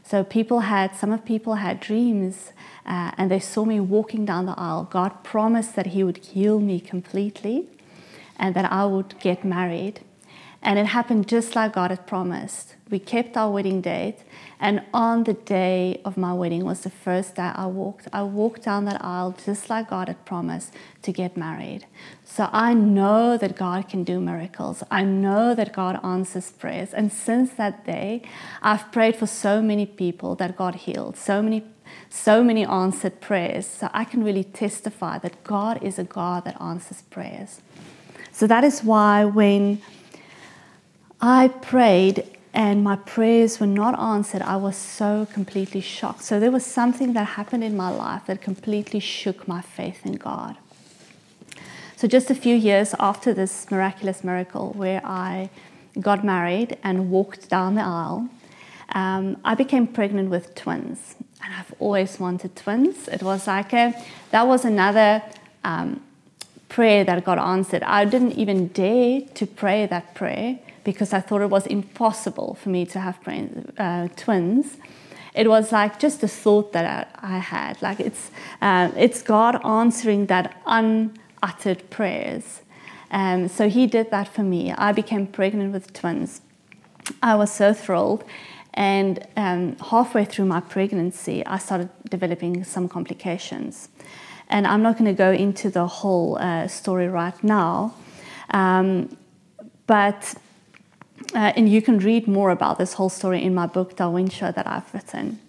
So 0.03 0.23
people 0.23 0.61
had, 0.61 0.95
some 0.95 1.11
of 1.11 1.25
people 1.25 1.55
had 1.55 1.79
dreams 1.79 2.53
uh, 2.85 3.11
and 3.17 3.31
they 3.31 3.39
saw 3.39 3.65
me 3.65 3.79
walking 3.79 4.23
down 4.23 4.45
the 4.45 4.57
aisle. 4.57 4.87
God 4.89 5.23
promised 5.23 5.75
that 5.75 5.87
He 5.87 6.03
would 6.03 6.17
heal 6.17 6.59
me 6.59 6.79
completely 6.79 7.67
and 8.37 8.55
that 8.55 8.71
I 8.71 8.85
would 8.85 9.19
get 9.19 9.43
married. 9.43 10.01
And 10.61 10.79
it 10.79 10.87
happened 10.87 11.27
just 11.27 11.55
like 11.55 11.73
God 11.73 11.91
had 11.91 12.07
promised. 12.07 12.75
We 12.89 12.99
kept 12.99 13.37
our 13.37 13.51
wedding 13.51 13.81
date, 13.81 14.19
and 14.59 14.81
on 14.93 15.25
the 15.25 15.33
day 15.33 16.01
of 16.03 16.17
my 16.17 16.33
wedding 16.33 16.63
was 16.65 16.81
the 16.81 16.89
first 16.89 17.35
day 17.35 17.51
I 17.53 17.65
walked. 17.67 18.07
I 18.11 18.23
walked 18.23 18.63
down 18.63 18.85
that 18.85 19.03
aisle 19.03 19.35
just 19.45 19.69
like 19.69 19.89
God 19.89 20.07
had 20.07 20.25
promised 20.25 20.73
to 21.03 21.11
get 21.11 21.37
married. 21.37 21.85
So 22.23 22.49
I 22.51 22.73
know 22.73 23.37
that 23.37 23.55
God 23.55 23.89
can 23.89 24.03
do 24.03 24.19
miracles. 24.19 24.83
I 24.89 25.03
know 25.03 25.53
that 25.53 25.73
God 25.73 25.99
answers 26.03 26.51
prayers. 26.51 26.93
And 26.93 27.11
since 27.11 27.51
that 27.53 27.85
day, 27.85 28.21
I've 28.61 28.91
prayed 28.91 29.15
for 29.15 29.27
so 29.27 29.61
many 29.61 29.85
people 29.85 30.35
that 30.35 30.55
God 30.57 30.75
healed, 30.75 31.17
so 31.17 31.41
many 31.41 31.63
so 32.09 32.43
many 32.43 32.65
answered 32.65 33.21
prayers. 33.21 33.65
So 33.65 33.89
I 33.93 34.03
can 34.03 34.23
really 34.23 34.43
testify 34.43 35.19
that 35.19 35.43
God 35.43 35.81
is 35.81 35.97
a 35.97 36.03
God 36.03 36.43
that 36.45 36.61
answers 36.61 37.01
prayers. 37.03 37.61
So 38.31 38.45
that 38.47 38.63
is 38.63 38.83
why 38.83 39.25
when 39.25 39.81
I 41.21 41.47
prayed 41.47 42.37
and 42.53 42.83
my 42.83 42.95
prayers 42.95 43.59
were 43.59 43.67
not 43.67 43.99
answered, 43.99 44.41
I 44.41 44.55
was 44.55 44.75
so 44.75 45.27
completely 45.31 45.81
shocked. 45.81 46.23
So 46.23 46.39
there 46.39 46.51
was 46.51 46.65
something 46.65 47.13
that 47.13 47.23
happened 47.23 47.63
in 47.63 47.77
my 47.77 47.89
life 47.89 48.23
that 48.25 48.41
completely 48.41 48.99
shook 48.99 49.47
my 49.47 49.61
faith 49.61 50.05
in 50.05 50.13
God. 50.13 50.57
So 51.95 52.07
just 52.07 52.29
a 52.29 52.35
few 52.35 52.55
years 52.55 52.95
after 52.99 53.33
this 53.33 53.69
miraculous 53.69 54.23
miracle, 54.23 54.73
where 54.73 55.01
I 55.03 55.49
got 55.99 56.23
married 56.23 56.77
and 56.83 57.09
walked 57.09 57.49
down 57.49 57.75
the 57.75 57.81
aisle, 57.81 58.29
um, 58.93 59.37
I 59.43 59.55
became 59.55 59.87
pregnant 59.87 60.29
with 60.29 60.55
twins. 60.55 61.15
And 61.43 61.53
I've 61.53 61.73
always 61.79 62.19
wanted 62.19 62.55
twins. 62.55 63.07
It 63.07 63.21
was 63.21 63.47
like 63.47 63.73
a, 63.73 63.93
that 64.31 64.47
was 64.47 64.65
another 64.65 65.21
um, 65.63 66.01
prayer 66.69 67.03
that 67.03 67.23
got 67.23 67.37
answered. 67.37 67.83
I 67.83 68.05
didn't 68.05 68.33
even 68.33 68.67
dare 68.69 69.21
to 69.21 69.45
pray 69.45 69.85
that 69.87 70.15
prayer 70.15 70.59
because 70.87 71.11
I 71.11 71.19
thought 71.19 71.41
it 71.41 71.49
was 71.49 71.67
impossible 71.67 72.55
for 72.61 72.69
me 72.69 72.85
to 72.85 72.99
have 73.01 73.21
brain, 73.21 73.73
uh, 73.77 74.07
twins. 74.15 74.77
It 75.35 75.49
was 75.49 75.73
like 75.73 75.99
just 75.99 76.23
a 76.23 76.29
thought 76.29 76.71
that 76.71 76.85
I, 77.21 77.35
I 77.35 77.39
had. 77.39 77.81
Like 77.81 77.99
it's, 77.99 78.31
uh, 78.61 78.89
it's 78.95 79.21
God 79.21 79.53
answering 79.65 80.27
that 80.27 80.61
unuttered 80.65 81.89
prayers. 81.89 82.61
Um, 83.11 83.49
so 83.49 83.67
He 83.67 83.85
did 83.85 84.11
that 84.11 84.29
for 84.29 84.43
me. 84.43 84.71
I 84.71 84.93
became 84.93 85.27
pregnant 85.27 85.73
with 85.73 85.91
twins. 85.91 86.39
I 87.21 87.35
was 87.35 87.51
so 87.51 87.73
thrilled. 87.73 88.23
And 88.73 89.27
um, 89.35 89.75
halfway 89.91 90.23
through 90.23 90.45
my 90.45 90.61
pregnancy, 90.61 91.45
I 91.45 91.57
started 91.57 91.89
developing 92.09 92.63
some 92.63 92.87
complications. 92.87 93.89
And 94.47 94.65
I'm 94.65 94.81
not 94.81 94.93
going 94.97 95.13
to 95.13 95.17
go 95.25 95.33
into 95.33 95.69
the 95.69 95.85
whole 95.85 96.37
uh, 96.37 96.69
story 96.69 97.09
right 97.09 97.43
now. 97.43 97.93
Um, 98.51 99.17
but 99.85 100.35
uh, 101.33 101.53
and 101.55 101.69
you 101.69 101.81
can 101.81 101.99
read 101.99 102.27
more 102.27 102.51
about 102.51 102.77
this 102.77 102.93
whole 102.93 103.09
story 103.09 103.43
in 103.43 103.53
my 103.53 103.67
book, 103.67 103.95
Darwin 103.95 104.27
that 104.27 104.67
I've 104.67 104.93
written. 104.93 105.39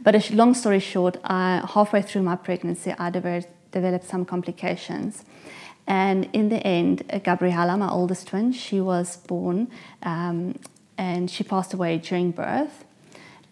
But 0.00 0.14
a 0.14 0.34
long 0.34 0.54
story 0.54 0.80
short, 0.80 1.16
halfway 1.24 2.02
through 2.02 2.22
my 2.22 2.36
pregnancy, 2.36 2.94
I 2.98 3.10
developed 3.10 4.04
some 4.04 4.24
complications. 4.24 5.24
And 5.86 6.28
in 6.32 6.48
the 6.48 6.64
end, 6.66 7.04
Gabriella, 7.24 7.76
my 7.76 7.90
oldest 7.90 8.28
twin, 8.28 8.52
she 8.52 8.80
was 8.80 9.16
born 9.16 9.68
um, 10.02 10.58
and 10.98 11.30
she 11.30 11.44
passed 11.44 11.72
away 11.74 11.98
during 11.98 12.32
birth. 12.32 12.84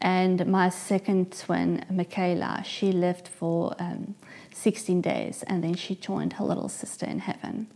And 0.00 0.46
my 0.46 0.68
second 0.68 1.37
twin, 1.38 1.84
Michaela, 1.90 2.62
she 2.64 2.92
lived 2.92 3.28
for 3.28 3.75
um, 3.78 4.16
16 4.52 5.00
days 5.00 5.44
and 5.46 5.62
then 5.62 5.75
she 5.75 5.94
joined 5.94 6.34
her 6.34 6.44
little 6.44 6.68
sister 6.68 7.06
in 7.06 7.20
heaven. 7.20 7.68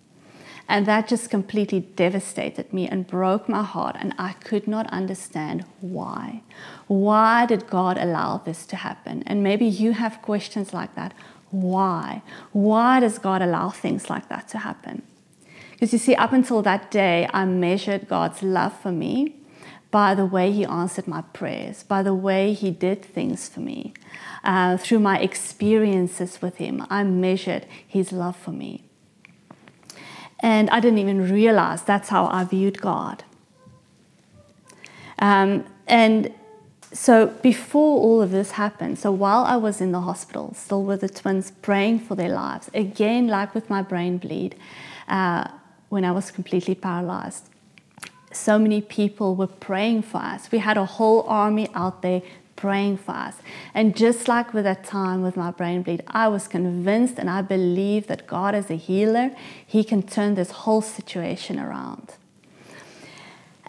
And 0.68 0.84
that 0.84 1.08
just 1.08 1.30
completely 1.30 1.80
devastated 1.80 2.72
me 2.72 2.86
and 2.86 3.06
broke 3.06 3.48
my 3.48 3.62
heart. 3.62 3.96
And 3.98 4.14
I 4.18 4.34
could 4.34 4.68
not 4.68 4.86
understand 4.88 5.64
why. 5.80 6.42
Why 6.86 7.46
did 7.46 7.70
God 7.70 7.96
allow 7.96 8.38
this 8.38 8.66
to 8.66 8.76
happen? 8.76 9.22
And 9.26 9.42
maybe 9.42 9.64
you 9.64 9.92
have 9.92 10.20
questions 10.20 10.74
like 10.74 10.94
that. 10.94 11.14
Why? 11.50 12.22
Why 12.52 13.00
does 13.00 13.18
God 13.18 13.40
allow 13.40 13.70
things 13.70 14.10
like 14.10 14.28
that 14.28 14.48
to 14.48 14.58
happen? 14.58 15.02
Because 15.72 15.92
you 15.92 15.98
see, 15.98 16.14
up 16.16 16.32
until 16.32 16.60
that 16.62 16.90
day, 16.90 17.28
I 17.32 17.46
measured 17.46 18.08
God's 18.08 18.42
love 18.42 18.78
for 18.78 18.92
me 18.92 19.36
by 19.90 20.14
the 20.14 20.26
way 20.26 20.52
He 20.52 20.64
answered 20.64 21.08
my 21.08 21.22
prayers, 21.22 21.82
by 21.82 22.02
the 22.02 22.14
way 22.14 22.52
He 22.52 22.70
did 22.70 23.02
things 23.02 23.48
for 23.48 23.60
me. 23.60 23.94
Uh, 24.44 24.76
through 24.76 24.98
my 24.98 25.18
experiences 25.18 26.42
with 26.42 26.56
Him, 26.56 26.84
I 26.90 27.04
measured 27.04 27.64
His 27.86 28.12
love 28.12 28.36
for 28.36 28.50
me. 28.50 28.87
And 30.40 30.70
I 30.70 30.80
didn't 30.80 30.98
even 30.98 31.30
realize 31.30 31.82
that's 31.82 32.08
how 32.08 32.26
I 32.26 32.44
viewed 32.44 32.80
God. 32.80 33.24
Um, 35.18 35.64
and 35.86 36.32
so 36.92 37.26
before 37.26 38.00
all 38.00 38.22
of 38.22 38.30
this 38.30 38.52
happened, 38.52 38.98
so 38.98 39.10
while 39.12 39.44
I 39.44 39.56
was 39.56 39.80
in 39.80 39.92
the 39.92 40.00
hospital, 40.00 40.54
still 40.54 40.84
with 40.84 41.00
the 41.00 41.08
twins 41.08 41.50
praying 41.50 42.00
for 42.00 42.14
their 42.14 42.30
lives, 42.30 42.70
again, 42.72 43.26
like 43.26 43.54
with 43.54 43.68
my 43.68 43.82
brain 43.82 44.18
bleed, 44.18 44.54
uh, 45.08 45.48
when 45.88 46.04
I 46.04 46.12
was 46.12 46.30
completely 46.30 46.74
paralyzed, 46.74 47.48
so 48.32 48.58
many 48.58 48.80
people 48.80 49.34
were 49.34 49.46
praying 49.46 50.02
for 50.02 50.18
us. 50.18 50.50
We 50.52 50.58
had 50.58 50.76
a 50.76 50.84
whole 50.84 51.22
army 51.22 51.68
out 51.74 52.02
there 52.02 52.22
praying 52.58 52.98
for 52.98 53.12
us. 53.12 53.36
And 53.72 53.96
just 53.96 54.28
like 54.28 54.52
with 54.52 54.64
that 54.64 54.84
time 54.84 55.22
with 55.22 55.36
my 55.36 55.50
brain 55.50 55.82
bleed, 55.82 56.02
I 56.08 56.26
was 56.28 56.48
convinced 56.48 57.18
and 57.18 57.30
I 57.30 57.40
believe 57.40 58.08
that 58.08 58.26
God, 58.26 58.54
is 58.54 58.68
a 58.68 58.74
healer, 58.74 59.30
He 59.64 59.84
can 59.84 60.02
turn 60.02 60.34
this 60.34 60.50
whole 60.50 60.82
situation 60.82 61.58
around. 61.58 62.14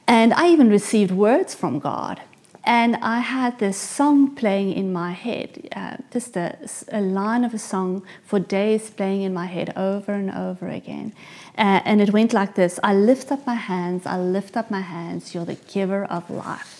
And 0.08 0.34
I 0.34 0.50
even 0.50 0.70
received 0.70 1.12
words 1.12 1.54
from 1.54 1.78
God. 1.78 2.20
And 2.66 2.98
I 2.98 3.20
had 3.20 3.60
this 3.60 3.78
song 3.78 4.36
playing 4.36 4.74
in 4.74 4.92
my 4.92 5.12
head, 5.12 5.70
uh, 5.76 5.98
just 6.12 6.36
a, 6.36 6.58
a, 6.92 7.00
line 7.00 7.44
of 7.44 7.54
a 7.54 7.58
song 7.58 8.04
for 8.24 8.40
days 8.40 8.90
playing 8.90 9.22
in 9.22 9.34
my 9.34 9.46
head 9.46 9.72
over 9.76 10.12
and 10.12 10.30
over 10.30 10.68
again. 10.68 11.14
Uh, 11.58 11.82
and 11.86 12.02
it 12.02 12.12
went 12.12 12.34
like 12.34 12.56
this 12.56 12.80
I 12.84 12.94
lift 12.94 13.32
up 13.32 13.46
my 13.48 13.56
hands, 13.56 14.06
I 14.06 14.18
lift 14.20 14.58
up 14.58 14.70
my 14.70 14.82
hands, 14.82 15.34
you're 15.34 15.46
the 15.46 15.56
giver 15.56 16.06
of 16.06 16.30
life. 16.30 16.79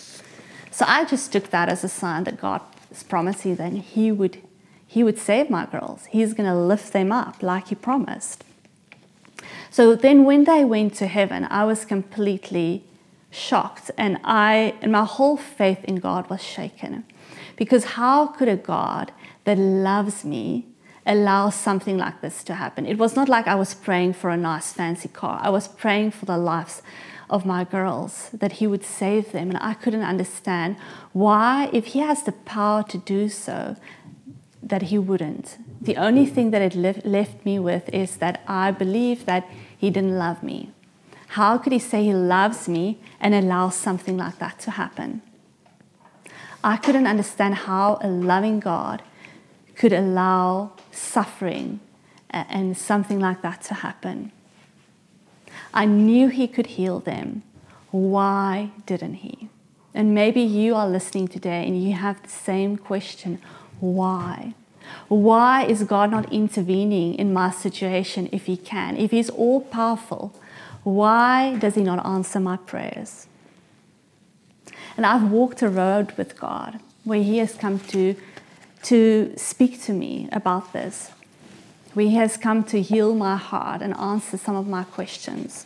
So 0.80 0.86
I 0.88 1.04
just 1.04 1.34
took 1.34 1.50
that 1.50 1.68
as 1.68 1.84
a 1.84 1.90
sign 1.90 2.24
that 2.24 2.40
God 2.40 2.62
is 2.90 3.04
promising 3.04 3.58
that 3.58 3.74
He 3.74 4.14
would, 4.14 4.38
he 4.88 5.04
would 5.04 5.20
save 5.20 5.50
my 5.50 5.66
girls. 5.66 6.06
He's 6.06 6.34
going 6.34 6.48
to 6.48 6.56
lift 6.56 6.94
them 6.94 7.12
up 7.12 7.44
like 7.44 7.68
He 7.68 7.76
promised. 7.76 8.46
So 9.70 9.94
then 9.94 10.24
when 10.24 10.46
they 10.46 10.64
went 10.64 10.94
to 10.96 11.08
heaven, 11.08 11.46
I 11.50 11.66
was 11.66 11.84
completely 11.84 12.86
shocked 13.30 13.92
and 13.98 14.22
I 14.24 14.74
and 14.82 14.90
my 14.90 15.04
whole 15.04 15.36
faith 15.36 15.84
in 15.84 15.98
God 15.98 16.30
was 16.30 16.42
shaken. 16.42 17.04
Because 17.58 17.84
how 18.00 18.28
could 18.28 18.48
a 18.48 18.56
God 18.56 19.12
that 19.44 19.58
loves 19.58 20.24
me 20.24 20.66
allow 21.06 21.50
something 21.50 21.98
like 21.98 22.22
this 22.22 22.42
to 22.46 22.54
happen? 22.54 22.86
It 22.86 22.98
was 22.98 23.18
not 23.18 23.28
like 23.28 23.48
I 23.48 23.56
was 23.56 23.74
praying 23.74 24.14
for 24.14 24.30
a 24.30 24.38
nice 24.38 24.72
fancy 24.72 25.10
car. 25.10 25.42
I 25.44 25.50
was 25.50 25.68
praying 25.68 26.12
for 26.12 26.24
the 26.24 26.38
lives 26.38 26.82
of 27.30 27.46
my 27.46 27.64
girls 27.64 28.30
that 28.34 28.54
he 28.54 28.68
would 28.68 28.84
save 28.84 29.32
them 29.32 29.50
and 29.50 29.60
I 29.62 29.74
couldn't 29.74 30.04
understand 30.04 30.78
why 31.14 31.70
if 31.72 31.88
he 31.88 32.00
has 32.00 32.24
the 32.24 32.32
power 32.32 32.84
to 32.84 32.98
do 32.98 33.30
so 33.30 33.76
that 34.62 34.84
he 34.84 34.98
wouldn't. 34.98 35.58
The 35.82 35.98
only 35.98 36.26
thing 36.26 36.52
that 36.52 36.62
it 36.62 37.06
left 37.06 37.46
me 37.46 37.60
with 37.60 37.90
is 37.94 38.18
that 38.18 38.42
I 38.48 38.72
believe 38.72 39.26
that 39.26 39.48
he 39.78 39.90
didn't 39.90 40.18
love 40.18 40.44
me. 40.44 40.72
How 41.30 41.58
could 41.58 41.72
he 41.72 41.80
say 41.80 42.04
he 42.04 42.14
loves 42.14 42.68
me 42.68 43.00
and 43.20 43.34
allow 43.34 43.70
something 43.70 44.18
like 44.18 44.40
that 44.40 44.60
to 44.60 44.72
happen? 44.72 45.22
I 46.64 46.76
couldn't 46.78 47.08
understand 47.08 47.56
how 47.56 48.00
a 48.02 48.08
loving 48.08 48.60
God 48.60 49.02
could 49.76 49.94
allow 49.94 50.74
suffering 50.92 51.80
and 52.32 52.78
something 52.78 53.20
like 53.20 53.42
that 53.42 53.62
to 53.64 53.76
happen. 53.76 54.32
I 55.74 55.86
knew 55.86 56.28
he 56.30 56.48
could 56.48 56.68
heal 56.68 57.00
them. 57.00 57.44
Why 57.92 58.72
didn't 58.86 59.16
he? 59.16 59.50
And 59.94 60.14
maybe 60.14 60.42
you 60.42 60.76
are 60.76 60.88
listening 60.88 61.28
today 61.28 61.66
and 61.66 61.82
you 61.82 61.94
have 61.94 62.22
the 62.22 62.30
same 62.30 62.78
question 62.78 63.42
why? 63.80 64.54
Why 65.08 65.66
is 65.66 65.84
God 65.84 66.12
not 66.12 66.32
intervening 66.32 67.16
in 67.16 67.34
my 67.34 67.52
situation 67.52 68.30
if 68.32 68.46
He 68.46 68.58
can? 68.58 68.98
If 68.98 69.12
He's 69.12 69.30
all 69.30 69.62
powerful, 69.62 70.34
why 70.84 71.56
does 71.58 71.76
He 71.76 71.84
not 71.84 72.06
answer 72.06 72.40
my 72.40 72.58
prayers? 72.58 73.28
And 74.98 75.06
I've 75.06 75.32
walked 75.32 75.62
a 75.62 75.70
road 75.70 76.12
with 76.18 76.40
God 76.40 76.80
where 77.04 77.24
He 77.24 77.38
has 77.38 77.56
come 77.56 77.80
to, 77.80 78.16
to 78.84 79.34
speak 79.38 79.82
to 79.84 79.94
me 79.94 80.28
about 80.32 80.74
this, 80.74 81.12
He 81.96 82.16
has 82.16 82.38
come 82.38 82.64
to 82.66 82.82
heal 82.82 83.16
my 83.16 83.36
heart 83.36 83.82
and 83.82 83.96
answer 83.98 84.38
some 84.38 84.56
of 84.56 84.68
my 84.68 84.84
questions. 84.84 85.66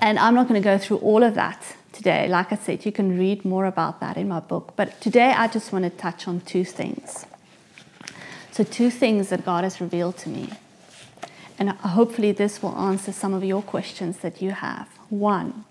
And 0.00 0.18
I'm 0.18 0.34
not 0.34 0.48
going 0.48 0.60
to 0.60 0.64
go 0.64 0.78
through 0.78 0.98
all 0.98 1.22
of 1.22 1.34
that 1.34 1.76
today. 1.92 2.28
Like 2.28 2.52
I 2.52 2.56
said, 2.56 2.86
you 2.86 2.92
can 2.92 3.18
read 3.18 3.44
more 3.44 3.66
about 3.66 4.00
that 4.00 4.16
in 4.16 4.28
my 4.28 4.40
book. 4.40 4.74
But 4.76 5.00
today 5.00 5.32
I 5.36 5.48
just 5.48 5.72
want 5.72 5.84
to 5.84 5.90
touch 5.90 6.28
on 6.28 6.40
two 6.40 6.64
things. 6.64 7.26
So, 8.52 8.64
two 8.64 8.90
things 8.90 9.28
that 9.28 9.44
God 9.44 9.64
has 9.64 9.80
revealed 9.80 10.16
to 10.18 10.28
me. 10.28 10.50
And 11.58 11.70
hopefully, 11.70 12.32
this 12.32 12.62
will 12.62 12.76
answer 12.76 13.12
some 13.12 13.34
of 13.34 13.44
your 13.44 13.62
questions 13.62 14.18
that 14.18 14.42
you 14.42 14.50
have. 14.50 14.88
One, 15.08 15.64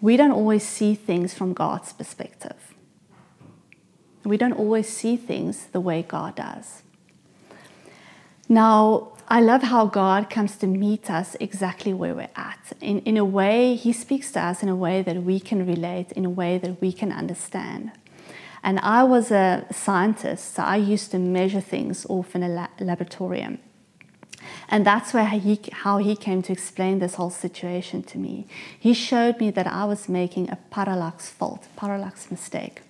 we 0.00 0.16
don't 0.16 0.32
always 0.32 0.62
see 0.62 0.94
things 0.94 1.34
from 1.34 1.52
God's 1.52 1.92
perspective. 1.92 2.75
We 4.26 4.36
don't 4.36 4.52
always 4.52 4.88
see 4.88 5.16
things 5.16 5.66
the 5.72 5.80
way 5.80 6.02
God 6.02 6.34
does. 6.34 6.82
Now, 8.48 9.12
I 9.28 9.40
love 9.40 9.62
how 9.62 9.86
God 9.86 10.30
comes 10.30 10.56
to 10.58 10.66
meet 10.66 11.10
us 11.10 11.36
exactly 11.40 11.92
where 11.92 12.14
we're 12.14 12.28
at. 12.36 12.72
In, 12.80 13.00
in 13.00 13.16
a 13.16 13.24
way, 13.24 13.74
He 13.74 13.92
speaks 13.92 14.30
to 14.32 14.40
us 14.40 14.62
in 14.62 14.68
a 14.68 14.76
way 14.76 15.02
that 15.02 15.22
we 15.22 15.40
can 15.40 15.66
relate, 15.66 16.12
in 16.12 16.24
a 16.24 16.30
way 16.30 16.58
that 16.58 16.80
we 16.80 16.92
can 16.92 17.10
understand. 17.10 17.92
And 18.62 18.78
I 18.80 19.04
was 19.04 19.30
a 19.30 19.64
scientist, 19.72 20.54
so 20.54 20.62
I 20.62 20.76
used 20.76 21.10
to 21.12 21.18
measure 21.18 21.60
things 21.60 22.06
off 22.08 22.34
in 22.34 22.42
a 22.42 22.48
la- 22.48 22.68
laboratorium. 22.80 23.58
And 24.68 24.84
that's 24.86 25.12
where 25.14 25.26
he, 25.26 25.60
how 25.72 25.98
he 25.98 26.16
came 26.16 26.42
to 26.42 26.52
explain 26.52 26.98
this 26.98 27.14
whole 27.14 27.30
situation 27.30 28.02
to 28.04 28.18
me. 28.18 28.46
He 28.78 28.94
showed 28.94 29.40
me 29.40 29.50
that 29.52 29.66
I 29.66 29.84
was 29.84 30.08
making 30.08 30.50
a 30.50 30.58
parallax 30.70 31.30
fault, 31.30 31.68
parallax 31.76 32.30
mistake. 32.30 32.82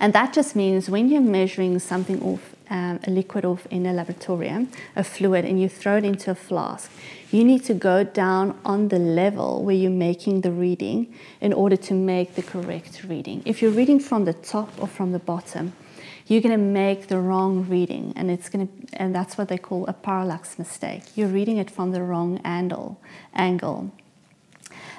And 0.00 0.12
that 0.12 0.32
just 0.32 0.56
means 0.56 0.90
when 0.90 1.08
you're 1.08 1.20
measuring 1.20 1.78
something 1.78 2.22
off, 2.22 2.54
um, 2.70 3.00
a 3.06 3.10
liquid 3.10 3.44
off 3.44 3.66
in 3.66 3.86
a 3.86 3.92
laboratorium, 3.92 4.68
a 4.96 5.04
fluid, 5.04 5.44
and 5.44 5.60
you 5.60 5.68
throw 5.68 5.96
it 5.96 6.04
into 6.04 6.30
a 6.30 6.34
flask, 6.34 6.90
you 7.30 7.44
need 7.44 7.64
to 7.64 7.74
go 7.74 8.04
down 8.04 8.58
on 8.64 8.88
the 8.88 8.98
level 8.98 9.64
where 9.64 9.74
you're 9.74 9.90
making 9.90 10.42
the 10.42 10.52
reading 10.52 11.12
in 11.40 11.52
order 11.52 11.76
to 11.76 11.94
make 11.94 12.34
the 12.34 12.42
correct 12.42 13.02
reading. 13.08 13.42
If 13.44 13.60
you're 13.60 13.72
reading 13.72 13.98
from 14.00 14.24
the 14.24 14.32
top 14.32 14.70
or 14.80 14.86
from 14.86 15.12
the 15.12 15.18
bottom, 15.18 15.72
you're 16.26 16.40
going 16.40 16.56
to 16.58 16.64
make 16.64 17.08
the 17.08 17.18
wrong 17.18 17.68
reading 17.68 18.12
and 18.16 18.30
it's 18.30 18.48
going 18.48 18.66
to 18.66 18.72
and 18.94 19.14
that's 19.14 19.36
what 19.36 19.48
they 19.48 19.58
call 19.58 19.86
a 19.86 19.92
parallax 19.92 20.58
mistake. 20.58 21.02
You're 21.14 21.28
reading 21.28 21.58
it 21.58 21.70
from 21.70 21.90
the 21.90 22.02
wrong 22.02 22.40
angle 22.44 23.00
angle. 23.34 23.92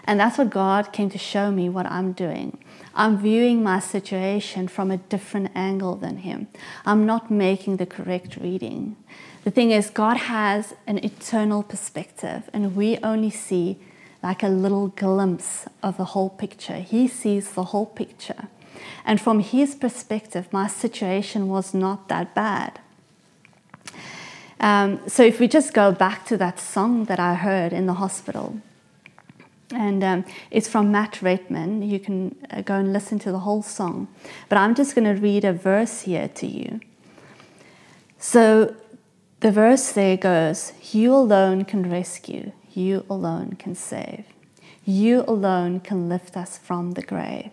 And 0.06 0.20
that's 0.20 0.38
what 0.38 0.52
god 0.52 0.94
came 0.94 1.10
to 1.10 1.18
show 1.18 1.50
me 1.52 1.68
what 1.68 1.88
i'm 1.88 2.12
doing 2.12 2.58
I'm 2.96 3.18
viewing 3.18 3.62
my 3.62 3.80
situation 3.80 4.70
from 4.70 4.90
a 4.90 4.98
different 4.98 5.52
angle 5.54 5.96
than 5.96 6.18
him. 6.18 6.48
I'm 6.86 7.06
not 7.06 7.30
making 7.30 7.78
the 7.78 7.86
correct 7.86 8.38
reading. 8.38 8.96
The 9.44 9.52
thing 9.52 9.72
is, 9.72 9.90
God 9.90 10.18
has 10.18 10.74
an 10.88 11.04
eternal 11.04 11.62
perspective, 11.62 12.50
and 12.54 12.76
we 12.76 12.98
only 13.04 13.30
see 13.30 13.78
like 14.24 14.42
a 14.42 14.48
little 14.48 14.88
glimpse 14.88 15.68
of 15.84 15.98
the 15.98 16.06
whole 16.06 16.30
picture. 16.30 16.78
He 16.78 17.08
sees 17.08 17.52
the 17.52 17.66
whole 17.66 17.86
picture. 17.86 18.48
And 19.06 19.22
from 19.22 19.40
his 19.40 19.76
perspective, 19.76 20.52
my 20.52 20.68
situation 20.68 21.48
was 21.48 21.74
not 21.74 22.08
that 22.08 22.34
bad. 22.34 22.80
Um, 24.60 25.02
so 25.08 25.22
if 25.22 25.40
we 25.40 25.48
just 25.48 25.74
go 25.74 25.92
back 25.92 26.26
to 26.26 26.38
that 26.38 26.60
song 26.60 27.06
that 27.06 27.20
I 27.20 27.36
heard 27.36 27.72
in 27.72 27.86
the 27.86 27.94
hospital, 27.96 28.62
and 29.72 30.04
um, 30.04 30.26
it's 30.52 30.68
from 30.68 30.92
Matt 30.92 31.22
Redman. 31.22 31.82
You 31.82 32.00
can 32.00 32.36
uh, 32.52 32.62
go 32.62 32.76
and 32.76 32.94
listen 32.94 33.20
to 33.20 33.32
the 33.32 33.40
whole 33.40 33.64
song. 33.64 34.08
But 34.50 34.58
I'm 34.58 34.76
just 34.76 34.96
going 34.96 35.06
to 35.06 35.20
read 35.20 35.44
a 35.44 35.54
verse 35.54 36.02
here 36.02 36.28
to 36.28 36.48
you. 36.48 36.80
So 38.18 38.76
the 39.40 39.52
verse 39.52 39.92
there 39.92 40.18
goes 40.18 40.74
You 40.92 41.14
alone 41.14 41.66
can 41.66 41.90
rescue, 41.90 42.52
you 42.74 43.06
alone 43.10 43.56
can 43.58 43.76
save, 43.76 44.26
you 44.84 45.24
alone 45.28 45.80
can 45.80 46.10
lift 46.10 46.38
us 46.38 46.58
from 46.58 46.92
the 46.92 47.02
grave. 47.02 47.52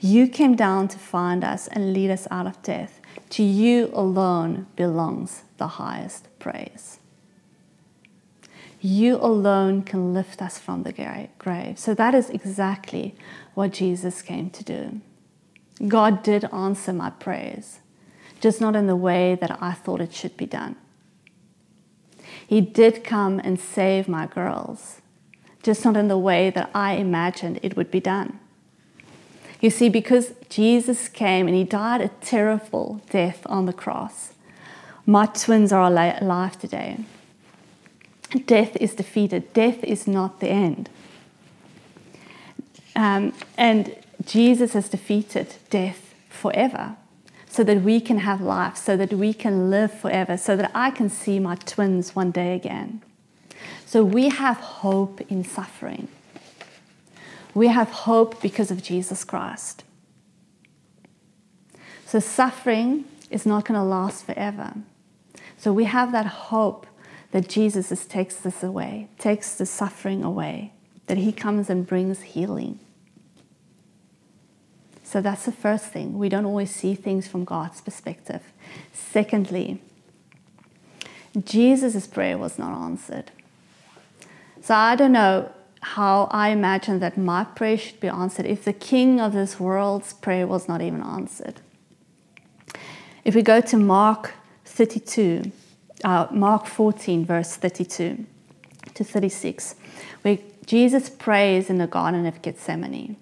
You 0.00 0.28
came 0.28 0.54
down 0.54 0.88
to 0.88 0.98
find 0.98 1.44
us 1.44 1.68
and 1.68 1.92
lead 1.92 2.10
us 2.10 2.26
out 2.30 2.46
of 2.46 2.62
death. 2.62 3.00
To 3.30 3.42
you 3.42 3.90
alone 3.92 4.66
belongs 4.76 5.42
the 5.56 5.66
highest 5.66 6.28
praise. 6.38 6.98
You 8.86 9.16
alone 9.16 9.80
can 9.80 10.12
lift 10.12 10.42
us 10.42 10.58
from 10.58 10.82
the 10.82 10.92
grave. 11.38 11.78
So 11.78 11.94
that 11.94 12.14
is 12.14 12.28
exactly 12.28 13.14
what 13.54 13.72
Jesus 13.72 14.20
came 14.20 14.50
to 14.50 14.62
do. 14.62 15.00
God 15.88 16.22
did 16.22 16.44
answer 16.52 16.92
my 16.92 17.08
prayers, 17.08 17.78
just 18.42 18.60
not 18.60 18.76
in 18.76 18.86
the 18.86 18.94
way 18.94 19.36
that 19.36 19.56
I 19.62 19.72
thought 19.72 20.02
it 20.02 20.12
should 20.12 20.36
be 20.36 20.44
done. 20.44 20.76
He 22.46 22.60
did 22.60 23.04
come 23.04 23.38
and 23.38 23.58
save 23.58 24.06
my 24.06 24.26
girls, 24.26 25.00
just 25.62 25.82
not 25.86 25.96
in 25.96 26.08
the 26.08 26.18
way 26.18 26.50
that 26.50 26.70
I 26.74 26.96
imagined 26.96 27.60
it 27.62 27.78
would 27.78 27.90
be 27.90 28.00
done. 28.00 28.38
You 29.62 29.70
see, 29.70 29.88
because 29.88 30.34
Jesus 30.50 31.08
came 31.08 31.46
and 31.46 31.56
he 31.56 31.64
died 31.64 32.02
a 32.02 32.08
terrible 32.20 33.00
death 33.08 33.46
on 33.46 33.64
the 33.64 33.72
cross, 33.72 34.34
my 35.06 35.24
twins 35.24 35.72
are 35.72 35.84
alive 35.84 36.58
today 36.58 37.06
death 38.40 38.76
is 38.76 38.94
defeated. 38.94 39.52
Death 39.52 39.82
is 39.84 40.06
not 40.06 40.40
the 40.40 40.48
end. 40.48 40.90
Um, 42.96 43.32
and 43.56 43.96
Jesus 44.24 44.72
has 44.72 44.88
defeated 44.88 45.54
death 45.70 46.14
forever 46.28 46.96
so 47.48 47.62
that 47.64 47.82
we 47.82 48.00
can 48.00 48.18
have 48.18 48.40
life, 48.40 48.76
so 48.76 48.96
that 48.96 49.12
we 49.12 49.32
can 49.32 49.70
live 49.70 49.92
forever, 49.92 50.36
so 50.36 50.56
that 50.56 50.70
I 50.74 50.90
can 50.90 51.08
see 51.08 51.38
my 51.38 51.54
twins 51.54 52.14
one 52.14 52.30
day 52.30 52.54
again. 52.54 53.02
So 53.86 54.04
we 54.04 54.28
have 54.28 54.56
hope 54.56 55.20
in 55.30 55.44
suffering. 55.44 56.08
We 57.54 57.68
have 57.68 57.90
hope 57.90 58.42
because 58.42 58.70
of 58.72 58.82
Jesus 58.82 59.22
Christ. 59.22 59.84
So 62.04 62.18
suffering 62.18 63.04
is 63.30 63.46
not 63.46 63.64
going 63.64 63.78
to 63.78 63.84
last 63.84 64.26
forever. 64.26 64.74
So 65.56 65.72
we 65.72 65.84
have 65.84 66.12
that 66.12 66.26
hope 66.26 66.86
that 67.34 67.48
Jesus 67.48 68.06
takes 68.06 68.36
this 68.36 68.62
away, 68.62 69.08
takes 69.18 69.56
the 69.56 69.66
suffering 69.66 70.22
away, 70.22 70.72
that 71.08 71.18
he 71.18 71.32
comes 71.32 71.68
and 71.68 71.84
brings 71.84 72.22
healing. 72.22 72.78
So 75.02 75.20
that's 75.20 75.44
the 75.44 75.50
first 75.50 75.86
thing. 75.86 76.16
We 76.16 76.28
don't 76.28 76.44
always 76.44 76.70
see 76.70 76.94
things 76.94 77.26
from 77.26 77.44
God's 77.44 77.80
perspective. 77.80 78.40
Secondly, 78.92 79.82
Jesus' 81.44 82.06
prayer 82.06 82.38
was 82.38 82.56
not 82.56 82.72
answered. 82.80 83.32
So 84.62 84.76
I 84.76 84.94
don't 84.94 85.10
know 85.10 85.50
how 85.80 86.28
I 86.30 86.50
imagine 86.50 87.00
that 87.00 87.18
my 87.18 87.42
prayer 87.42 87.76
should 87.76 87.98
be 87.98 88.06
answered 88.06 88.46
if 88.46 88.62
the 88.62 88.72
king 88.72 89.20
of 89.20 89.32
this 89.32 89.58
world's 89.58 90.12
prayer 90.12 90.46
was 90.46 90.68
not 90.68 90.80
even 90.80 91.02
answered. 91.02 91.60
If 93.24 93.34
we 93.34 93.42
go 93.42 93.60
to 93.60 93.76
Mark 93.76 94.34
32, 94.66 95.50
uh, 96.04 96.28
Mark 96.30 96.66
14, 96.66 97.24
verse 97.24 97.56
32 97.56 98.26
to 98.94 99.04
36, 99.04 99.74
where 100.22 100.38
Jesus 100.66 101.10
prays 101.10 101.68
in 101.68 101.78
the 101.78 101.86
Garden 101.86 102.26
of 102.26 102.40
Gethsemane. 102.42 103.16